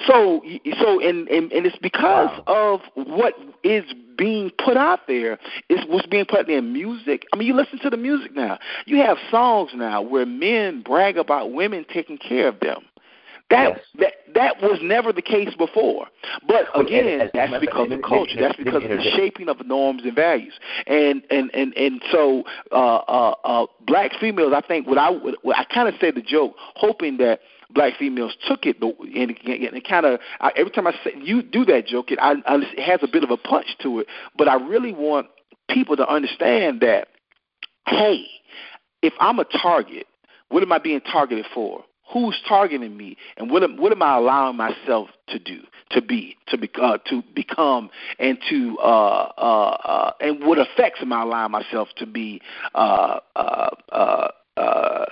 So, 0.08 0.42
so, 0.80 1.02
and, 1.02 1.28
and, 1.28 1.52
and 1.52 1.66
it's 1.66 1.78
because 1.78 2.30
wow. 2.48 2.80
of 2.96 3.08
what 3.08 3.34
is 3.64 3.84
being 4.18 4.52
put 4.64 4.78
out 4.78 5.02
there. 5.08 5.40
Is 5.70 5.80
what's 5.88 6.08
being 6.08 6.26
put 6.26 6.50
in 6.50 6.72
music. 6.72 7.26
I 7.34 7.38
mean, 7.38 7.48
you 7.48 7.54
listen 7.54 7.80
to 7.80 7.90
the 7.90 7.98
music 7.98 8.36
now. 8.36 8.60
You 8.86 8.98
have 8.98 9.18
songs 9.30 9.72
now 9.76 10.02
where 10.02 10.26
men 10.26 10.84
brag 10.84 11.18
about 11.18 11.52
women 11.52 11.86
taking 11.92 12.18
care 12.18 12.48
of 12.48 12.60
them. 12.60 12.84
That 13.54 13.82
that 14.00 14.14
that 14.34 14.62
was 14.62 14.80
never 14.82 15.14
the 15.14 15.22
case 15.22 15.54
before. 15.56 16.08
But 16.48 16.66
again, 16.76 17.30
that's 17.34 17.54
because 17.60 17.92
of 17.92 18.02
culture. 18.02 18.40
That's 18.40 18.58
because 18.58 18.84
of 18.84 18.90
the 18.90 19.04
shaping 19.16 19.48
of 19.48 19.66
norms 19.66 20.04
and 20.04 20.16
values. 20.16 20.54
And 20.88 21.24
and 21.30 21.52
and 21.54 21.74
and 21.78 22.02
so 22.12 22.44
uh, 22.72 22.76
uh, 22.76 23.36
uh, 23.44 23.66
black 23.86 24.12
females, 24.20 24.54
I 24.56 24.62
think, 24.62 24.88
what 24.88 24.98
I 24.98 25.12
what 25.12 25.58
I 25.58 25.66
kind 25.66 25.88
of 25.88 25.96
say 26.02 26.12
the 26.12 26.22
joke, 26.22 26.56
hoping 26.76 27.18
that 27.18 27.42
black 27.74 27.94
females 27.98 28.36
took 28.48 28.66
it 28.66 28.78
and, 28.82 29.38
and 29.46 29.84
kind 29.84 30.06
of 30.06 30.20
every 30.56 30.72
time 30.72 30.88
I 30.88 30.94
say 31.04 31.14
you 31.22 31.42
do 31.42 31.66
that 31.66 31.88
joke, 31.88 32.12
it, 32.12 32.20
I, 32.22 32.34
I, 32.46 32.58
it 32.58 32.84
has 32.84 33.00
a 33.04 33.08
bit 33.08 33.24
of 33.24 33.32
a 33.32 33.38
punch 33.38 33.78
to 33.82 34.00
it. 34.00 34.08
But 34.38 34.48
I 34.48 34.56
really 34.56 34.94
want 34.94 35.28
people 35.70 35.96
to 35.98 36.08
understand 36.08 36.82
that, 36.82 37.08
hey, 37.88 38.26
if 39.02 39.14
I'm 39.20 39.40
a 39.40 39.46
target, 39.46 40.08
what 40.50 40.64
am 40.64 40.72
I 40.72 40.80
being 40.80 41.02
targeted 41.02 41.46
for? 41.54 41.84
Who's 42.12 42.40
targeting 42.48 42.96
me 42.98 43.18
and 43.38 43.50
what 43.50 43.64
am, 43.64 43.78
what 43.78 43.92
am 43.92 44.02
I 44.02 44.18
allowing 44.18 44.58
myself 44.58 45.10
to 45.30 45.40
do 45.40 45.62
to 45.92 46.02
be 46.02 46.38
to 46.48 46.58
be 46.58 46.70
uh, 46.82 46.98
to 47.10 47.24
become 47.36 47.90
and 48.20 48.38
to 48.50 48.78
uh, 48.80 49.32
uh, 49.38 49.78
uh, 49.84 50.12
and 50.20 50.46
what 50.46 50.58
effects 50.58 51.00
am 51.02 51.14
I 51.14 51.22
allowing 51.24 51.52
myself 51.52 51.90
to 51.98 52.06
be 52.06 52.42
uh, 52.76 53.20
uh, 53.36 53.70
uh, 53.92 54.28
uh, 54.58 55.06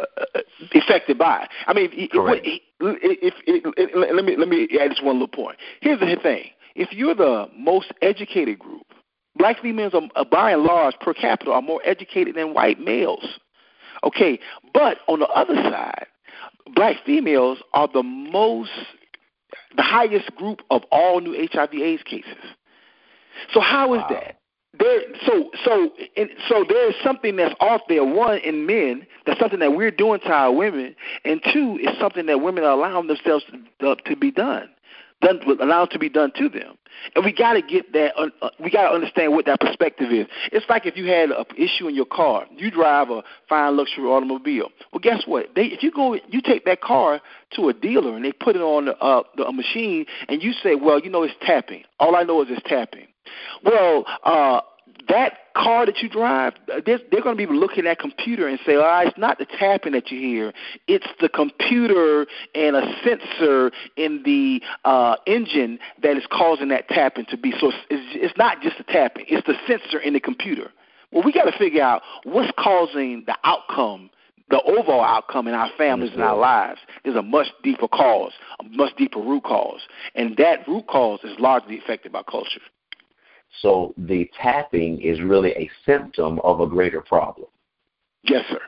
affected 0.73 1.17
by? 1.17 1.47
I 1.67 1.73
mean, 1.73 1.89
if, 1.93 2.61
if, 2.79 3.33
if, 3.47 3.73
if, 3.77 4.15
let 4.15 4.25
me 4.25 4.35
let 4.37 4.47
me 4.47 4.67
add 4.79 4.91
this 4.91 5.01
one 5.01 5.15
little 5.15 5.27
point. 5.27 5.57
Here's 5.81 5.99
the 5.99 6.17
thing: 6.21 6.49
if 6.75 6.91
you're 6.91 7.15
the 7.15 7.47
most 7.55 7.91
educated 8.01 8.59
group, 8.59 8.87
black 9.37 9.61
females 9.61 9.93
are, 9.93 10.25
by 10.25 10.51
and 10.51 10.63
large 10.63 10.95
per 10.99 11.13
capita 11.13 11.51
are 11.51 11.61
more 11.61 11.81
educated 11.85 12.35
than 12.35 12.53
white 12.53 12.79
males. 12.79 13.39
Okay, 14.03 14.39
but 14.73 14.97
on 15.07 15.19
the 15.19 15.27
other 15.27 15.53
side, 15.53 16.07
black 16.75 16.97
females 17.05 17.59
are 17.73 17.87
the 17.91 18.03
most, 18.03 18.71
the 19.75 19.83
highest 19.83 20.33
group 20.35 20.61
of 20.69 20.83
all 20.91 21.19
new 21.19 21.33
HIV/AIDS 21.51 22.03
cases. 22.03 22.43
So 23.53 23.59
how 23.59 23.93
is 23.93 24.01
wow. 24.01 24.07
that? 24.09 24.37
There, 24.79 25.01
so 25.25 25.51
so 25.65 25.91
and 26.15 26.29
so 26.47 26.63
there 26.67 26.89
is 26.89 26.95
something 27.03 27.35
that's 27.35 27.53
off 27.59 27.81
there. 27.89 28.05
One 28.05 28.37
in 28.37 28.65
men, 28.65 29.05
that's 29.25 29.39
something 29.39 29.59
that 29.59 29.73
we're 29.73 29.91
doing 29.91 30.21
to 30.21 30.31
our 30.31 30.51
women, 30.51 30.95
and 31.25 31.41
two 31.53 31.77
is 31.81 31.97
something 31.99 32.25
that 32.27 32.41
women 32.41 32.63
are 32.63 32.71
allowing 32.71 33.07
themselves 33.07 33.43
to, 33.81 33.95
to 33.95 34.15
be 34.15 34.31
done 34.31 34.69
done 35.21 35.39
allowed 35.61 35.91
to 35.91 35.99
be 35.99 36.09
done 36.09 36.31
to 36.35 36.49
them. 36.49 36.77
And 37.15 37.25
we 37.25 37.33
got 37.33 37.53
to 37.53 37.61
get 37.61 37.93
that. 37.93 38.13
Uh, 38.17 38.49
we 38.59 38.69
got 38.69 38.89
to 38.89 38.95
understand 38.95 39.33
what 39.33 39.45
that 39.45 39.59
perspective 39.59 40.11
is. 40.11 40.27
It's 40.51 40.65
like 40.69 40.85
if 40.85 40.95
you 40.95 41.07
had 41.07 41.31
an 41.31 41.45
issue 41.57 41.87
in 41.87 41.95
your 41.95 42.05
car. 42.05 42.45
You 42.55 42.71
drive 42.71 43.09
a 43.09 43.23
fine 43.49 43.77
luxury 43.77 44.05
automobile. 44.05 44.69
Well, 44.91 44.99
guess 45.01 45.23
what? 45.25 45.47
They, 45.55 45.65
if 45.65 45.83
you 45.83 45.91
go, 45.91 46.15
you 46.29 46.41
take 46.41 46.65
that 46.65 46.81
car 46.81 47.21
to 47.55 47.69
a 47.69 47.73
dealer 47.73 48.15
and 48.15 48.23
they 48.23 48.31
put 48.31 48.55
it 48.55 48.61
on 48.61 48.85
the, 48.85 48.97
uh, 48.97 49.23
a 49.45 49.53
machine, 49.53 50.05
and 50.29 50.41
you 50.41 50.53
say, 50.53 50.75
"Well, 50.75 50.99
you 50.99 51.09
know, 51.09 51.23
it's 51.23 51.33
tapping. 51.41 51.83
All 51.99 52.15
I 52.15 52.23
know 52.23 52.41
is 52.41 52.47
it's 52.49 52.61
tapping." 52.67 53.07
Well, 53.63 54.05
uh, 54.23 54.61
that 55.09 55.53
car 55.55 55.85
that 55.85 55.99
you 55.99 56.09
drive, 56.09 56.53
they're, 56.85 56.99
they're 57.11 57.21
going 57.21 57.37
to 57.37 57.47
be 57.47 57.51
looking 57.51 57.85
at 57.85 57.99
computer 57.99 58.47
and 58.47 58.59
say, 58.65 58.75
"Ah, 58.75 59.01
oh, 59.03 59.07
it's 59.07 59.17
not 59.17 59.37
the 59.37 59.45
tapping 59.45 59.93
that 59.93 60.11
you 60.11 60.19
hear; 60.19 60.53
it's 60.87 61.07
the 61.19 61.29
computer 61.29 62.27
and 62.55 62.75
a 62.75 62.95
sensor 63.03 63.71
in 63.97 64.21
the 64.23 64.61
uh, 64.85 65.15
engine 65.27 65.79
that 66.01 66.17
is 66.17 66.23
causing 66.31 66.69
that 66.69 66.87
tapping 66.87 67.25
to 67.25 67.37
be." 67.37 67.51
So 67.59 67.71
it's, 67.89 68.05
it's 68.15 68.37
not 68.37 68.61
just 68.61 68.77
the 68.77 68.83
tapping; 68.83 69.25
it's 69.27 69.45
the 69.45 69.55
sensor 69.67 69.99
in 69.99 70.13
the 70.13 70.19
computer. 70.19 70.71
Well, 71.11 71.23
we 71.23 71.33
got 71.33 71.43
to 71.43 71.57
figure 71.57 71.83
out 71.83 72.01
what's 72.23 72.51
causing 72.57 73.23
the 73.25 73.35
outcome 73.43 74.09
the 74.49 74.61
overall 74.63 75.03
outcome 75.03 75.47
in 75.47 75.53
our 75.53 75.69
families 75.77 76.11
and 76.11 76.21
our 76.21 76.37
lives 76.37 76.81
is 77.05 77.15
a 77.15 77.21
much 77.21 77.47
deeper 77.63 77.87
cause, 77.87 78.33
a 78.59 78.63
much 78.63 78.93
deeper 78.97 79.19
root 79.19 79.43
cause. 79.43 79.79
And 80.13 80.35
that 80.37 80.67
root 80.67 80.87
cause 80.87 81.21
is 81.23 81.39
largely 81.39 81.79
affected 81.79 82.11
by 82.11 82.23
culture. 82.23 82.59
So 83.61 83.93
the 83.97 84.29
tapping 84.41 85.01
is 85.01 85.21
really 85.21 85.51
a 85.51 85.69
symptom 85.85 86.39
of 86.39 86.61
a 86.61 86.67
greater 86.67 87.01
problem. 87.01 87.47
Yes, 88.23 88.45
sir. 88.49 88.59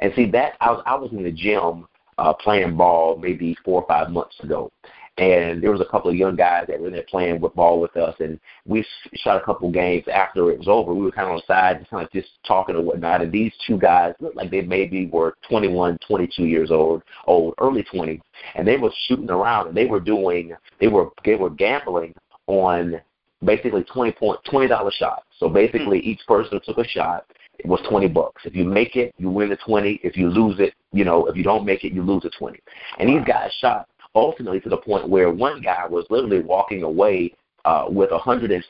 And 0.00 0.12
see 0.14 0.30
that 0.30 0.54
I 0.60 0.70
was 0.70 0.82
I 0.86 0.94
was 0.94 1.10
in 1.12 1.22
the 1.22 1.32
gym 1.32 1.86
uh, 2.18 2.32
playing 2.32 2.76
ball 2.76 3.16
maybe 3.16 3.56
four 3.64 3.82
or 3.82 3.88
five 3.88 4.10
months 4.10 4.36
ago, 4.40 4.70
and 5.18 5.62
there 5.62 5.70
was 5.70 5.80
a 5.80 5.86
couple 5.86 6.10
of 6.10 6.16
young 6.16 6.36
guys 6.36 6.66
that 6.68 6.78
were 6.78 6.90
there 6.90 7.04
playing 7.08 7.40
with 7.40 7.54
ball 7.54 7.80
with 7.80 7.96
us, 7.96 8.14
and 8.20 8.38
we 8.66 8.84
shot 9.14 9.40
a 9.40 9.44
couple 9.44 9.70
games 9.70 10.04
after 10.12 10.50
it 10.50 10.58
was 10.58 10.68
over. 10.68 10.92
We 10.92 11.04
were 11.04 11.12
kind 11.12 11.28
of 11.28 11.32
on 11.32 11.36
the 11.38 11.52
side, 11.52 11.86
kind 11.88 12.04
of 12.04 12.12
just 12.12 12.28
talking 12.46 12.76
and 12.76 12.84
whatnot. 12.84 13.22
And 13.22 13.32
these 13.32 13.52
two 13.66 13.78
guys 13.78 14.14
looked 14.20 14.36
like 14.36 14.50
they 14.50 14.60
maybe 14.60 15.06
were 15.06 15.36
21, 15.48 15.98
22 16.06 16.44
years 16.44 16.70
old, 16.70 17.02
old, 17.26 17.54
early 17.58 17.82
20s, 17.84 18.20
and 18.54 18.68
they 18.68 18.76
were 18.76 18.92
shooting 19.06 19.30
around 19.30 19.68
and 19.68 19.76
they 19.76 19.86
were 19.86 20.00
doing, 20.00 20.54
they 20.80 20.88
were 20.88 21.08
they 21.24 21.34
were 21.34 21.50
gambling 21.50 22.14
on 22.46 23.00
basically 23.44 23.84
twenty 23.84 24.12
point 24.12 24.40
twenty 24.48 24.68
dollar 24.68 24.90
shot. 24.90 25.24
So 25.38 25.48
basically, 25.48 25.98
mm-hmm. 25.98 26.10
each 26.10 26.20
person 26.26 26.60
took 26.64 26.78
a 26.78 26.86
shot. 26.88 27.26
It 27.58 27.66
was 27.66 27.80
twenty 27.88 28.08
bucks. 28.08 28.42
If 28.44 28.54
you 28.54 28.64
make 28.64 28.96
it, 28.96 29.14
you 29.18 29.30
win 29.30 29.48
the 29.48 29.56
twenty. 29.56 30.00
If 30.02 30.16
you 30.16 30.28
lose 30.28 30.60
it, 30.60 30.74
you 30.92 31.04
know, 31.04 31.26
if 31.26 31.36
you 31.36 31.42
don't 31.42 31.64
make 31.64 31.84
it, 31.84 31.92
you 31.92 32.02
lose 32.02 32.22
the 32.22 32.30
twenty. 32.30 32.60
And 32.98 33.08
these 33.08 33.26
guys 33.26 33.50
shot 33.60 33.88
ultimately 34.14 34.60
to 34.60 34.68
the 34.68 34.78
point 34.78 35.08
where 35.08 35.30
one 35.30 35.60
guy 35.60 35.86
was 35.86 36.06
literally 36.10 36.40
walking 36.40 36.82
away 36.82 37.34
uh, 37.66 37.84
with 37.88 38.10
$160. 38.10 38.62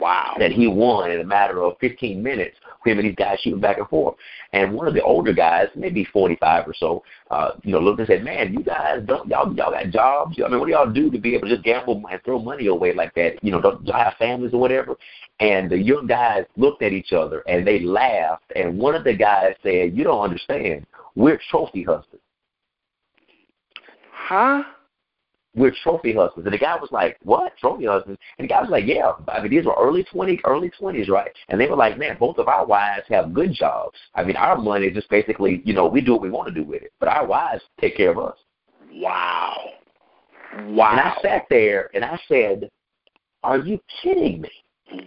Wow. 0.00 0.34
That 0.38 0.52
he 0.52 0.66
won 0.66 1.10
in 1.10 1.20
a 1.20 1.24
matter 1.24 1.62
of 1.62 1.78
15 1.80 2.22
minutes, 2.22 2.56
him 2.84 2.98
and 2.98 3.08
these 3.08 3.14
guys 3.14 3.38
shooting 3.40 3.60
back 3.60 3.78
and 3.78 3.88
forth. 3.88 4.16
And 4.52 4.74
one 4.74 4.88
of 4.88 4.94
the 4.94 5.02
older 5.02 5.32
guys, 5.32 5.68
maybe 5.76 6.04
45 6.12 6.68
or 6.68 6.74
so, 6.74 7.02
uh, 7.30 7.52
you 7.62 7.72
know, 7.72 7.80
looked 7.80 8.00
and 8.00 8.08
said, 8.08 8.24
man, 8.24 8.52
you 8.52 8.62
guys, 8.62 9.02
don't, 9.06 9.28
y'all, 9.28 9.54
y'all 9.54 9.70
got 9.70 9.90
jobs? 9.90 10.36
I 10.44 10.48
mean, 10.48 10.58
what 10.58 10.66
do 10.66 10.72
y'all 10.72 10.90
do 10.90 11.10
to 11.10 11.18
be 11.18 11.34
able 11.34 11.48
to 11.48 11.54
just 11.54 11.64
gamble 11.64 12.02
and 12.10 12.22
throw 12.24 12.38
money 12.38 12.66
away 12.66 12.92
like 12.92 13.14
that? 13.14 13.42
You 13.42 13.52
know, 13.52 13.60
don't 13.60 13.86
y'all 13.86 14.02
have 14.02 14.14
families 14.18 14.52
or 14.52 14.60
whatever? 14.60 14.96
and 15.40 15.70
the 15.70 15.78
young 15.78 16.06
guys 16.06 16.44
looked 16.56 16.82
at 16.82 16.92
each 16.92 17.12
other 17.12 17.42
and 17.46 17.66
they 17.66 17.80
laughed. 17.80 18.52
And 18.54 18.78
one 18.78 18.94
of 18.94 19.04
the 19.04 19.14
guys 19.14 19.54
said, 19.62 19.96
"You 19.96 20.04
don't 20.04 20.22
understand. 20.22 20.86
We're 21.14 21.40
trophy 21.50 21.82
husbands." 21.82 22.24
Huh? 24.12 24.64
We're 25.54 25.74
trophy 25.82 26.14
husbands. 26.14 26.46
And 26.46 26.54
the 26.54 26.58
guy 26.58 26.76
was 26.76 26.90
like, 26.90 27.18
what? 27.22 27.56
Trophy 27.58 27.86
husbands? 27.86 28.20
And 28.38 28.44
the 28.44 28.48
guy 28.48 28.60
was 28.60 28.70
like, 28.70 28.86
yeah. 28.86 29.12
I 29.28 29.40
mean, 29.40 29.50
these 29.50 29.64
were 29.64 29.76
early 29.78 30.04
20s, 30.04 30.40
early 30.44 30.70
20s, 30.80 31.08
right? 31.08 31.30
And 31.48 31.60
they 31.60 31.66
were 31.66 31.76
like, 31.76 31.98
man, 31.98 32.16
both 32.18 32.38
of 32.38 32.48
our 32.48 32.66
wives 32.66 33.04
have 33.08 33.32
good 33.32 33.52
jobs. 33.52 33.96
I 34.14 34.24
mean, 34.24 34.36
our 34.36 34.56
money 34.56 34.86
is 34.86 34.94
just 34.94 35.10
basically, 35.10 35.62
you 35.64 35.72
know, 35.72 35.86
we 35.86 36.00
do 36.00 36.12
what 36.12 36.22
we 36.22 36.30
want 36.30 36.48
to 36.48 36.54
do 36.54 36.64
with 36.64 36.82
it. 36.82 36.92
But 36.98 37.08
our 37.08 37.26
wives 37.26 37.62
take 37.80 37.96
care 37.96 38.10
of 38.10 38.18
us. 38.18 38.36
Wow. 38.92 39.56
Wow. 40.66 40.90
And 40.92 41.00
I 41.00 41.16
sat 41.22 41.46
there 41.50 41.90
and 41.94 42.04
I 42.04 42.18
said, 42.28 42.68
are 43.42 43.58
you 43.58 43.78
kidding 44.02 44.40
me? 44.40 44.50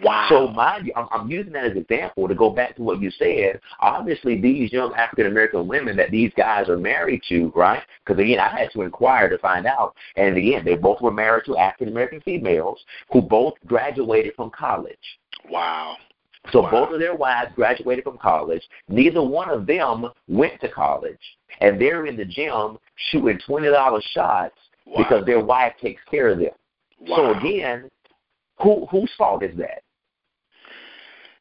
Wow. 0.02 0.26
So 0.30 0.48
mind 0.48 0.88
you, 0.88 0.94
I'm, 0.96 1.08
I'm 1.12 1.30
using 1.30 1.54
that 1.54 1.66
as 1.66 1.72
an 1.72 1.78
example 1.78 2.28
to 2.28 2.36
go 2.36 2.50
back 2.50 2.76
to 2.76 2.82
what 2.82 3.00
you 3.00 3.12
said. 3.12 3.60
Obviously, 3.80 4.40
these 4.40 4.72
young 4.74 4.94
African 4.96 5.28
American 5.28 5.68
women 5.68 5.96
that 5.98 6.12
these 6.12 6.32
guys 6.36 6.68
are 6.68 6.78
married 6.78 7.22
to, 7.30 7.52
right? 7.56 7.84
Because 8.04 8.20
again, 8.20 8.40
I 8.40 8.50
had 8.60 8.72
to 8.72 8.82
inquire 8.82 9.30
to 9.30 9.38
find 9.38 9.66
out. 9.66 9.96
And 10.16 10.36
again, 10.36 10.66
they 10.66 10.76
both 10.76 11.02
were 11.02 11.12
married 11.12 11.46
to 11.46 11.58
African 11.58 11.90
American 11.90 12.22
females 12.22 12.80
who 13.12 13.22
both 13.22 13.54
graduated 13.66 14.34
from 14.36 14.50
college. 14.50 14.98
Wow. 15.50 15.96
So 16.52 16.62
wow. 16.62 16.72
both 16.72 16.94
of 16.94 17.00
their 17.00 17.16
wives 17.16 17.52
graduated 17.56 18.04
from 18.04 18.18
college. 18.18 18.64
Neither 18.88 19.22
one 19.22 19.50
of 19.50 19.68
them 19.68 20.08
went 20.28 20.60
to 20.62 20.70
college, 20.70 21.20
and 21.62 21.80
they're 21.80 22.06
in 22.06 22.18
the 22.18 22.26
gym 22.26 22.78
shooting 23.12 23.40
twenty 23.46 23.70
dollars 23.70 24.06
shots 24.14 24.56
wow. 24.86 24.98
because 24.98 25.26
their 25.26 25.44
wife 25.44 25.74
takes 25.82 26.02
care 26.10 26.30
of 26.30 26.40
them. 26.40 26.50
Wow. 27.00 27.16
So 27.16 27.40
again, 27.40 27.90
who 28.60 28.86
whose 28.88 29.12
fault 29.18 29.44
is 29.44 29.58
that? 29.58 29.84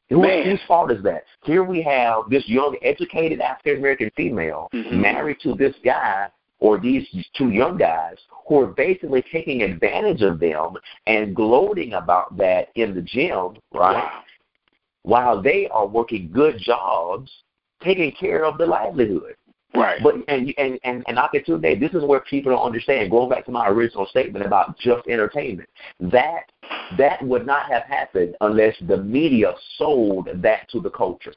Who, 0.09 0.21
whose 0.21 0.61
fault 0.67 0.91
is 0.91 1.03
that? 1.03 1.23
Here 1.43 1.63
we 1.63 1.81
have 1.81 2.29
this 2.29 2.47
young, 2.47 2.77
educated 2.81 3.41
African 3.41 3.79
American 3.79 4.09
female 4.15 4.69
mm-hmm. 4.73 5.01
married 5.01 5.37
to 5.43 5.53
this 5.53 5.75
guy 5.83 6.29
or 6.59 6.79
these 6.79 7.05
two 7.37 7.49
young 7.49 7.77
guys 7.77 8.15
who 8.47 8.61
are 8.61 8.67
basically 8.67 9.23
taking 9.31 9.61
advantage 9.63 10.21
of 10.21 10.39
them 10.39 10.73
and 11.05 11.35
gloating 11.35 11.93
about 11.93 12.37
that 12.37 12.69
in 12.75 12.95
the 12.95 13.01
gym, 13.01 13.57
right? 13.73 14.03
Wow. 14.03 14.23
While 15.03 15.41
they 15.41 15.67
are 15.69 15.85
working 15.85 16.31
good 16.33 16.57
jobs, 16.59 17.29
taking 17.83 18.11
care 18.13 18.45
of 18.45 18.57
the 18.57 18.65
livelihood. 18.65 19.35
Right. 19.77 20.01
But 20.01 20.15
and 20.27 20.53
and 20.57 20.79
and 20.83 21.03
and 21.07 21.19
opportunity. 21.19 21.75
This 21.75 21.93
is 21.93 22.03
where 22.03 22.21
people 22.21 22.51
don't 22.51 22.65
understand. 22.65 23.11
Going 23.11 23.29
back 23.29 23.45
to 23.45 23.51
my 23.51 23.67
original 23.67 24.05
statement 24.07 24.45
about 24.45 24.77
just 24.77 25.07
entertainment, 25.07 25.69
that 25.99 26.51
that 26.97 27.21
would 27.23 27.45
not 27.45 27.69
have 27.71 27.83
happened 27.83 28.35
unless 28.41 28.75
the 28.87 28.97
media 28.97 29.53
sold 29.77 30.29
that 30.35 30.69
to 30.69 30.79
the 30.79 30.89
culture. 30.89 31.33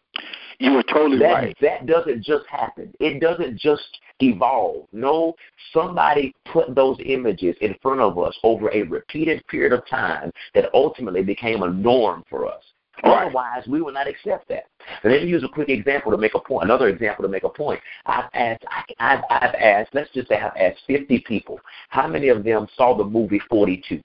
You 0.58 0.72
were 0.72 0.82
totally 0.82 1.18
that, 1.20 1.32
right. 1.32 1.56
That 1.60 1.86
doesn't 1.86 2.22
just 2.22 2.46
happen. 2.46 2.92
It 3.00 3.20
doesn't 3.20 3.58
just 3.58 3.98
evolve. 4.20 4.86
No, 4.92 5.34
somebody 5.72 6.34
put 6.52 6.74
those 6.74 6.98
images 7.04 7.56
in 7.60 7.74
front 7.82 8.00
of 8.00 8.18
us 8.18 8.38
over 8.42 8.70
a 8.72 8.82
repeated 8.82 9.46
period 9.46 9.72
of 9.72 9.86
time 9.88 10.30
that 10.54 10.70
ultimately 10.74 11.22
became 11.22 11.62
a 11.62 11.70
norm 11.70 12.24
for 12.28 12.46
us. 12.46 12.62
Right. 13.02 13.26
Otherwise, 13.26 13.66
we 13.66 13.80
will 13.80 13.92
not 13.92 14.06
accept 14.06 14.48
that. 14.48 14.64
And 15.02 15.12
let 15.12 15.22
me 15.22 15.28
use 15.28 15.42
a 15.44 15.48
quick 15.48 15.68
example 15.68 16.12
to 16.12 16.18
make 16.18 16.34
a 16.34 16.40
point. 16.40 16.64
Another 16.64 16.88
example 16.88 17.22
to 17.22 17.28
make 17.28 17.44
a 17.44 17.48
point. 17.48 17.80
I've 18.06 18.30
asked. 18.34 18.64
I've, 18.98 19.20
I've 19.30 19.54
asked. 19.54 19.90
Let's 19.94 20.10
just 20.10 20.28
say 20.28 20.38
I've 20.38 20.56
asked 20.56 20.80
50 20.86 21.24
people. 21.26 21.60
How 21.88 22.06
many 22.06 22.28
of 22.28 22.44
them 22.44 22.66
saw 22.76 22.96
the 22.96 23.04
movie 23.04 23.40
42? 23.48 24.00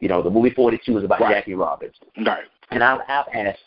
You 0.00 0.08
know, 0.08 0.22
the 0.22 0.30
movie 0.30 0.50
42 0.50 0.98
is 0.98 1.04
about 1.04 1.20
right. 1.20 1.34
Jackie 1.34 1.54
Robinson. 1.54 2.06
Right. 2.24 2.44
And 2.70 2.82
I've, 2.82 3.00
I've 3.08 3.26
asked 3.34 3.58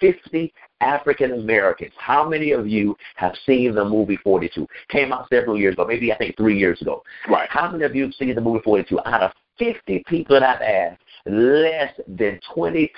50 0.00 0.52
African 0.80 1.32
Americans. 1.32 1.92
How 1.96 2.28
many 2.28 2.52
of 2.52 2.66
you 2.66 2.96
have 3.16 3.34
seen 3.46 3.74
the 3.74 3.84
movie 3.84 4.16
42? 4.16 4.66
Came 4.88 5.12
out 5.12 5.28
several 5.28 5.58
years 5.58 5.74
ago, 5.74 5.84
maybe 5.86 6.12
I 6.12 6.16
think 6.16 6.36
three 6.36 6.58
years 6.58 6.80
ago. 6.82 7.02
Right. 7.28 7.48
How 7.50 7.70
many 7.70 7.84
of 7.84 7.94
you 7.94 8.04
have 8.04 8.14
seen 8.14 8.34
the 8.34 8.40
movie 8.40 8.62
42? 8.64 8.98
Out 9.04 9.22
of 9.22 9.32
50 9.58 10.02
people 10.06 10.38
that 10.38 10.42
I've 10.42 10.62
asked, 10.62 11.02
less 11.26 11.92
than 12.06 12.40
20% 12.54 12.90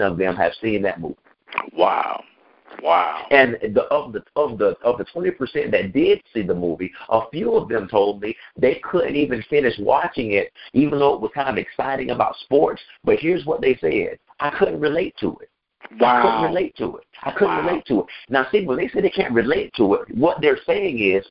of 0.00 0.18
them 0.18 0.36
have 0.36 0.52
seen 0.60 0.82
that 0.82 1.00
movie. 1.00 1.16
Wow. 1.72 2.22
Wow. 2.82 3.26
And 3.30 3.58
the 3.74 3.82
of 3.90 4.12
the 4.12 4.22
of 4.36 4.58
the 4.58 4.76
of 4.82 4.98
the 4.98 5.04
twenty 5.04 5.30
percent 5.32 5.72
that 5.72 5.92
did 5.92 6.22
see 6.32 6.42
the 6.42 6.54
movie, 6.54 6.92
a 7.08 7.22
few 7.30 7.54
of 7.54 7.68
them 7.68 7.88
told 7.88 8.22
me 8.22 8.36
they 8.56 8.80
couldn't 8.84 9.16
even 9.16 9.42
finish 9.50 9.74
watching 9.78 10.32
it, 10.32 10.52
even 10.72 10.98
though 10.98 11.14
it 11.14 11.20
was 11.20 11.32
kind 11.34 11.48
of 11.48 11.58
exciting 11.58 12.10
about 12.10 12.36
sports. 12.44 12.80
But 13.04 13.18
here's 13.18 13.44
what 13.44 13.60
they 13.60 13.76
said: 13.80 14.18
I 14.38 14.50
couldn't 14.50 14.80
relate 14.80 15.14
to 15.20 15.36
it. 15.42 15.50
Wow. 15.98 16.18
I 16.18 16.22
couldn't 16.22 16.54
relate 16.54 16.76
to 16.76 16.96
it. 16.98 17.04
I 17.22 17.32
couldn't 17.32 17.56
wow. 17.56 17.66
relate 17.66 17.84
to 17.86 18.00
it. 18.00 18.06
Now, 18.28 18.46
see, 18.52 18.64
when 18.64 18.76
they 18.76 18.88
say 18.88 19.00
they 19.00 19.10
can't 19.10 19.34
relate 19.34 19.72
to 19.76 19.94
it, 19.94 20.16
what 20.16 20.40
they're 20.40 20.60
saying 20.66 20.98
is, 21.00 21.26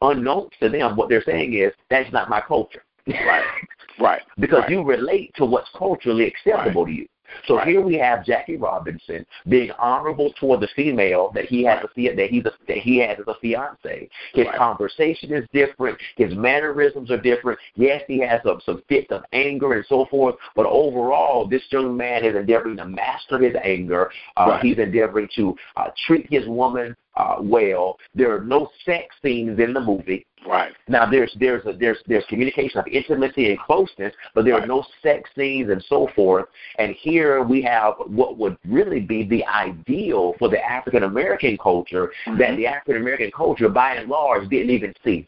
unknown 0.00 0.48
to 0.60 0.68
them, 0.68 0.96
what 0.96 1.08
they're 1.08 1.22
saying 1.22 1.54
is 1.54 1.72
that's 1.90 2.12
not 2.12 2.28
my 2.28 2.40
culture. 2.40 2.82
Right. 3.06 3.44
Right. 4.00 4.22
because 4.40 4.62
right. 4.62 4.70
you 4.70 4.82
relate 4.82 5.32
to 5.36 5.44
what's 5.44 5.68
culturally 5.78 6.26
acceptable 6.26 6.84
right. 6.84 6.90
to 6.90 6.96
you. 7.02 7.06
So 7.46 7.56
right. 7.56 7.66
here 7.66 7.80
we 7.80 7.94
have 7.96 8.24
Jackie 8.24 8.56
Robinson 8.56 9.24
being 9.48 9.70
honorable 9.72 10.32
toward 10.38 10.60
the 10.60 10.68
female 10.74 11.30
that 11.34 11.46
he 11.46 11.64
has 11.64 11.82
right. 11.96 12.12
a 12.12 12.16
that 12.16 12.30
he's 12.30 12.44
a, 12.44 12.52
that 12.68 12.78
he 12.78 12.98
has 12.98 13.18
as 13.18 13.26
a 13.26 13.34
fiance. 13.40 14.08
His 14.32 14.46
right. 14.46 14.56
conversation 14.56 15.32
is 15.32 15.44
different. 15.52 15.98
His 16.16 16.34
mannerisms 16.34 17.10
are 17.10 17.20
different. 17.20 17.58
Yes, 17.76 18.02
he 18.06 18.20
has 18.20 18.40
some 18.44 18.60
some 18.64 18.82
fits 18.88 19.10
of 19.10 19.22
anger 19.32 19.74
and 19.74 19.84
so 19.88 20.06
forth. 20.06 20.36
But 20.56 20.66
overall, 20.66 21.46
this 21.46 21.62
young 21.70 21.96
man 21.96 22.24
is 22.24 22.34
endeavoring 22.34 22.76
to 22.78 22.86
master 22.86 23.38
his 23.38 23.54
anger. 23.62 24.10
Uh, 24.36 24.58
he's 24.60 24.78
endeavoring 24.78 25.28
to 25.36 25.56
uh, 25.76 25.90
treat 26.06 26.26
his 26.30 26.46
woman 26.46 26.96
uh, 27.16 27.36
well. 27.40 27.98
There 28.14 28.34
are 28.34 28.44
no 28.44 28.70
sex 28.84 29.14
scenes 29.22 29.58
in 29.58 29.72
the 29.72 29.80
movie. 29.80 30.26
Right. 30.46 30.72
Now 30.88 31.10
there's 31.10 31.34
there's 31.40 31.64
a, 31.64 31.72
there's 31.72 31.98
there's 32.06 32.24
communication 32.28 32.78
of 32.78 32.86
intimacy 32.86 33.50
and 33.50 33.58
closeness, 33.58 34.12
but 34.34 34.44
there 34.44 34.54
right. 34.54 34.64
are 34.64 34.66
no 34.66 34.84
sex 35.02 35.30
scenes 35.36 35.70
and 35.70 35.82
so 35.88 36.08
forth. 36.14 36.46
And 36.78 36.94
here 36.94 37.42
we 37.42 37.62
have 37.62 37.94
what 38.06 38.36
would 38.36 38.58
really 38.66 39.00
be 39.00 39.24
the 39.24 39.44
ideal 39.46 40.34
for 40.38 40.48
the 40.50 40.62
African 40.62 41.04
American 41.04 41.56
culture 41.56 42.12
mm-hmm. 42.26 42.38
that 42.38 42.56
the 42.56 42.66
African 42.66 42.96
American 43.00 43.30
culture, 43.34 43.68
by 43.68 43.94
and 43.94 44.08
large, 44.10 44.48
didn't 44.48 44.70
even 44.70 44.92
see. 45.02 45.26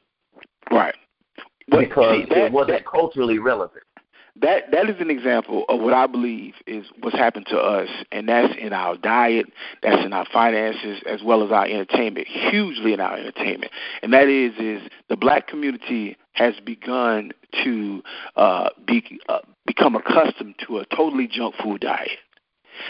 Right. 0.70 0.94
But, 1.68 1.80
because 1.80 2.22
see, 2.22 2.34
that, 2.34 2.44
it 2.46 2.52
wasn't 2.52 2.78
that, 2.78 2.86
culturally 2.86 3.38
relevant 3.38 3.82
that 4.42 4.70
that 4.72 4.90
is 4.90 4.96
an 5.00 5.10
example 5.10 5.64
of 5.68 5.80
what 5.80 5.94
I 5.94 6.06
believe 6.06 6.54
is 6.66 6.86
what's 7.00 7.16
happened 7.16 7.46
to 7.48 7.58
us, 7.58 7.88
and 8.12 8.28
that's 8.28 8.54
in 8.58 8.72
our 8.72 8.96
diet, 8.96 9.46
that's 9.82 10.04
in 10.04 10.12
our 10.12 10.26
finances, 10.32 11.02
as 11.06 11.22
well 11.22 11.44
as 11.44 11.50
our 11.50 11.64
entertainment, 11.64 12.26
hugely 12.26 12.92
in 12.92 13.00
our 13.00 13.16
entertainment. 13.16 13.72
And 14.02 14.12
that 14.12 14.28
is 14.28 14.52
is 14.58 14.88
the 15.08 15.16
black 15.16 15.46
community 15.46 16.16
has 16.32 16.54
begun 16.64 17.32
to 17.64 18.02
uh, 18.36 18.68
be 18.86 19.20
uh, 19.28 19.38
become 19.66 19.96
accustomed 19.96 20.54
to 20.66 20.78
a 20.78 20.86
totally 20.86 21.28
junk 21.28 21.54
food 21.62 21.80
diet. 21.80 22.10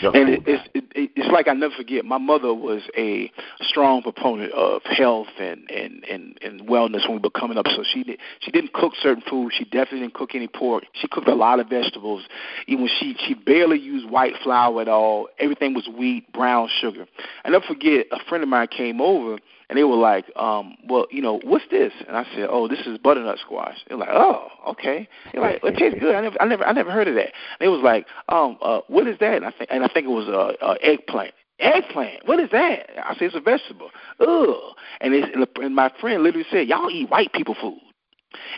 And 0.03 0.29
it, 0.29 0.43
it's 0.47 0.69
it, 0.75 1.11
it's 1.17 1.31
like 1.31 1.49
I 1.49 1.53
never 1.53 1.75
forget. 1.75 2.05
My 2.05 2.19
mother 2.19 2.53
was 2.53 2.83
a 2.97 3.31
strong 3.61 4.03
proponent 4.03 4.53
of 4.53 4.83
health 4.85 5.29
and 5.39 5.69
and 5.71 6.05
and 6.05 6.39
and 6.43 6.61
wellness 6.63 7.09
when 7.09 7.19
we 7.19 7.23
were 7.23 7.31
coming 7.31 7.59
up. 7.59 7.67
So 7.69 7.83
she 7.83 8.05
did 8.05 8.21
she 8.41 8.51
didn't 8.51 8.73
cook 8.73 8.93
certain 9.01 9.23
foods. 9.29 9.55
She 9.57 9.65
definitely 9.65 10.01
didn't 10.01 10.15
cook 10.15 10.35
any 10.35 10.49
pork. 10.49 10.85
She 10.93 11.09
cooked 11.09 11.29
a 11.29 11.35
lot 11.35 11.61
of 11.61 11.69
vegetables. 11.69 12.25
Even 12.67 12.89
she 12.89 13.17
she 13.27 13.35
barely 13.35 13.79
used 13.79 14.09
white 14.11 14.35
flour 14.43 14.81
at 14.81 14.89
all. 14.89 15.29
Everything 15.39 15.75
was 15.75 15.89
wheat, 15.89 16.33
brown 16.33 16.69
sugar. 16.81 17.07
I 17.45 17.51
never 17.51 17.65
forget. 17.67 18.07
A 18.13 18.19
friend 18.29 18.43
of 18.43 18.49
mine 18.49 18.69
came 18.69 19.01
over 19.01 19.39
and 19.69 19.79
they 19.79 19.85
were 19.85 19.97
like, 19.97 20.27
um, 20.37 20.77
well, 20.89 21.07
you 21.11 21.21
know, 21.21 21.41
what's 21.43 21.65
this? 21.71 21.93
And 22.07 22.17
I 22.17 22.25
said, 22.35 22.47
oh, 22.49 22.69
this 22.69 22.81
is 22.87 22.99
butternut 22.99 23.39
squash. 23.41 23.77
They're 23.89 23.99
like, 23.99 24.11
oh, 24.13 24.49
okay. 24.69 25.09
They're 25.33 25.43
like, 25.43 25.63
well, 25.63 25.73
it 25.73 25.79
tastes 25.79 25.99
good. 25.99 26.15
I 26.15 26.21
never, 26.21 26.41
I 26.41 26.45
never, 26.47 26.67
I 26.67 26.73
never 26.73 26.91
heard 26.93 27.09
of 27.09 27.15
that. 27.17 27.33
And 27.59 27.67
it 27.67 27.69
was 27.69 27.83
like, 27.83 28.07
um, 28.29 28.59
uh, 28.63 28.81
what 28.87 29.09
is 29.09 29.19
that? 29.19 29.35
And 29.35 29.45
I 29.45 29.51
think, 29.51 29.71
and 29.71 29.85
I 29.85 29.89
think 29.89 30.07
it 30.07 30.11
was 30.11 30.29
a 30.29 30.65
uh, 30.65 30.73
uh, 30.73 30.75
eggplant. 30.83 31.35
Eggplant. 31.59 32.27
What 32.27 32.39
is 32.39 32.51
that? 32.53 32.91
I 33.05 33.15
said 33.15 33.23
it's 33.23 33.35
a 33.35 33.41
vegetable. 33.41 33.91
Ugh. 34.21 34.77
And, 35.01 35.15
it's, 35.15 35.51
and 35.61 35.75
my 35.75 35.91
friend 36.01 36.23
literally 36.23 36.47
said, 36.51 36.69
y'all 36.69 36.91
eat 36.91 37.11
white 37.11 37.33
people 37.33 37.57
food. 37.61 37.81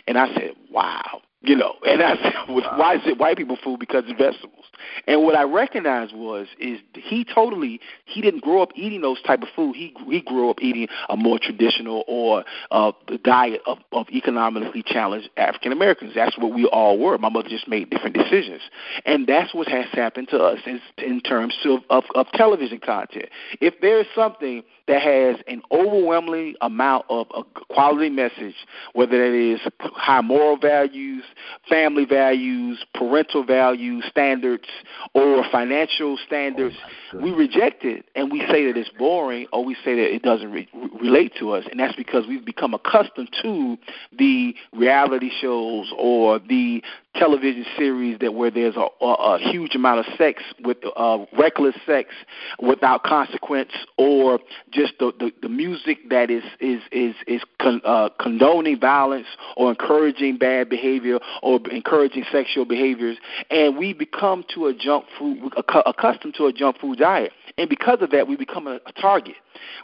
And 0.07 0.17
I 0.17 0.33
said, 0.33 0.51
wow. 0.69 1.21
You 1.41 1.55
know, 1.55 1.75
and 1.87 2.03
I 2.03 2.15
said, 2.17 2.33
why 2.49 2.95
is 2.95 3.01
it 3.05 3.17
white 3.17 3.37
people 3.37 3.57
food? 3.63 3.79
Because 3.79 4.03
it's 4.07 4.19
vegetables. 4.19 4.65
And 5.07 5.23
what 5.23 5.35
I 5.35 5.43
recognized 5.43 6.13
was 6.13 6.47
is 6.59 6.79
he 6.93 7.23
totally 7.23 7.79
he 8.05 8.21
didn't 8.21 8.43
grow 8.43 8.61
up 8.61 8.71
eating 8.75 9.01
those 9.01 9.21
type 9.21 9.41
of 9.41 9.47
food. 9.55 9.75
He 9.75 9.95
he 10.09 10.21
grew 10.21 10.49
up 10.49 10.57
eating 10.61 10.89
a 11.07 11.15
more 11.15 11.39
traditional 11.39 12.03
or 12.07 12.43
uh, 12.71 12.91
the 13.07 13.17
diet 13.19 13.61
of, 13.65 13.77
of 13.93 14.07
economically 14.09 14.83
challenged 14.85 15.29
African 15.37 15.71
Americans. 15.71 16.11
That's 16.13 16.37
what 16.37 16.53
we 16.53 16.65
all 16.65 16.99
were. 16.99 17.17
My 17.17 17.29
mother 17.29 17.47
just 17.47 17.69
made 17.69 17.89
different 17.89 18.15
decisions, 18.17 18.61
and 19.05 19.25
that's 19.25 19.53
what 19.53 19.69
has 19.69 19.85
happened 19.93 20.27
to 20.29 20.39
us 20.39 20.59
in, 20.65 20.81
in 20.97 21.21
terms 21.21 21.55
of, 21.63 21.79
of 21.89 22.03
of 22.15 22.27
television 22.33 22.79
content. 22.79 23.29
If 23.61 23.79
there 23.81 24.01
is 24.01 24.07
something 24.13 24.63
that 24.87 25.01
has 25.01 25.37
an 25.47 25.61
overwhelming 25.71 26.55
amount 26.61 27.05
of 27.09 27.27
a 27.35 27.43
quality 27.73 28.09
message, 28.09 28.55
whether 28.93 29.17
that 29.17 29.37
is 29.37 29.59
high 29.79 30.21
moral 30.21 30.57
values, 30.57 31.23
family 31.67 32.05
values, 32.05 32.83
parental 32.93 33.43
values, 33.43 34.03
standards, 34.09 34.67
or 35.13 35.43
financial 35.51 36.17
standards, 36.25 36.75
oh 37.13 37.19
we 37.19 37.31
reject 37.31 37.83
it 37.83 38.05
and 38.15 38.31
we 38.31 38.39
say 38.47 38.65
that 38.65 38.77
it's 38.77 38.89
boring 38.97 39.47
or 39.51 39.63
we 39.63 39.75
say 39.83 39.95
that 39.95 40.13
it 40.13 40.21
doesn't 40.21 40.51
re- 40.51 40.69
relate 41.01 41.33
to 41.39 41.51
us. 41.51 41.65
And 41.69 41.79
that's 41.79 41.95
because 41.95 42.27
we've 42.27 42.45
become 42.45 42.73
accustomed 42.73 43.29
to 43.41 43.77
the 44.17 44.55
reality 44.73 45.29
shows 45.41 45.91
or 45.97 46.39
the 46.39 46.83
television 47.15 47.65
series 47.77 48.19
that 48.19 48.33
where 48.33 48.51
there's 48.51 48.75
a, 48.75 48.87
a, 49.03 49.13
a 49.35 49.39
huge 49.39 49.75
amount 49.75 49.99
of 49.99 50.05
sex 50.17 50.43
with 50.63 50.77
uh, 50.95 51.25
reckless 51.37 51.75
sex 51.85 52.13
without 52.61 53.03
consequence, 53.03 53.71
or 53.97 54.39
just 54.71 54.93
the, 54.99 55.11
the, 55.19 55.31
the 55.41 55.49
music 55.49 56.09
that 56.09 56.29
is 56.29 56.43
is 56.59 56.81
is 56.91 57.15
is 57.27 57.41
con, 57.59 57.81
uh, 57.83 58.09
condoning 58.19 58.79
violence 58.79 59.27
or 59.57 59.69
encouraging 59.69 60.37
bad 60.37 60.69
behavior 60.69 61.19
or 61.41 61.59
encouraging 61.71 62.23
sexual 62.31 62.65
behaviors, 62.65 63.17
and 63.49 63.77
we 63.77 63.93
become 63.93 64.43
to 64.53 64.67
a 64.67 64.73
junk 64.73 65.05
food 65.17 65.51
accustomed 65.85 66.35
to 66.35 66.45
a 66.45 66.53
junk 66.53 66.77
food 66.79 66.99
diet, 66.99 67.31
and 67.57 67.69
because 67.69 68.01
of 68.01 68.11
that, 68.11 68.27
we 68.27 68.35
become 68.35 68.67
a, 68.67 68.79
a 68.85 68.91
target. 68.93 69.35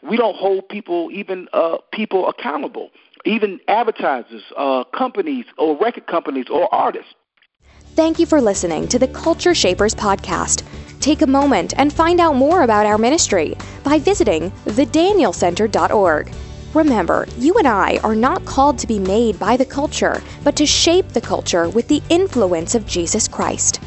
We 0.07 0.15
don't 0.15 0.35
hold 0.35 0.69
people 0.69 1.09
even 1.11 1.47
uh, 1.53 1.77
people 1.91 2.29
accountable 2.29 2.91
even 3.25 3.59
advertisers, 3.67 4.43
uh, 4.57 4.83
companies, 4.85 5.45
or 5.57 5.77
record 5.77 6.07
companies, 6.07 6.45
or 6.49 6.73
artists. 6.73 7.13
Thank 7.95 8.19
you 8.19 8.25
for 8.25 8.41
listening 8.41 8.87
to 8.89 8.99
the 8.99 9.07
Culture 9.07 9.55
Shapers 9.55 9.95
podcast. 9.95 10.63
Take 10.99 11.21
a 11.21 11.27
moment 11.27 11.73
and 11.77 11.93
find 11.93 12.19
out 12.19 12.35
more 12.35 12.63
about 12.63 12.85
our 12.85 12.97
ministry 12.97 13.55
by 13.83 13.99
visiting 13.99 14.51
thedanielcenter.org. 14.65 16.31
Remember, 16.73 17.25
you 17.37 17.53
and 17.53 17.67
I 17.67 17.99
are 18.03 18.15
not 18.15 18.43
called 18.45 18.77
to 18.79 18.87
be 18.87 18.99
made 18.99 19.39
by 19.39 19.55
the 19.55 19.65
culture, 19.65 20.21
but 20.43 20.57
to 20.57 20.65
shape 20.65 21.07
the 21.09 21.21
culture 21.21 21.69
with 21.69 21.87
the 21.87 22.01
influence 22.09 22.75
of 22.75 22.85
Jesus 22.85 23.29
Christ. 23.29 23.79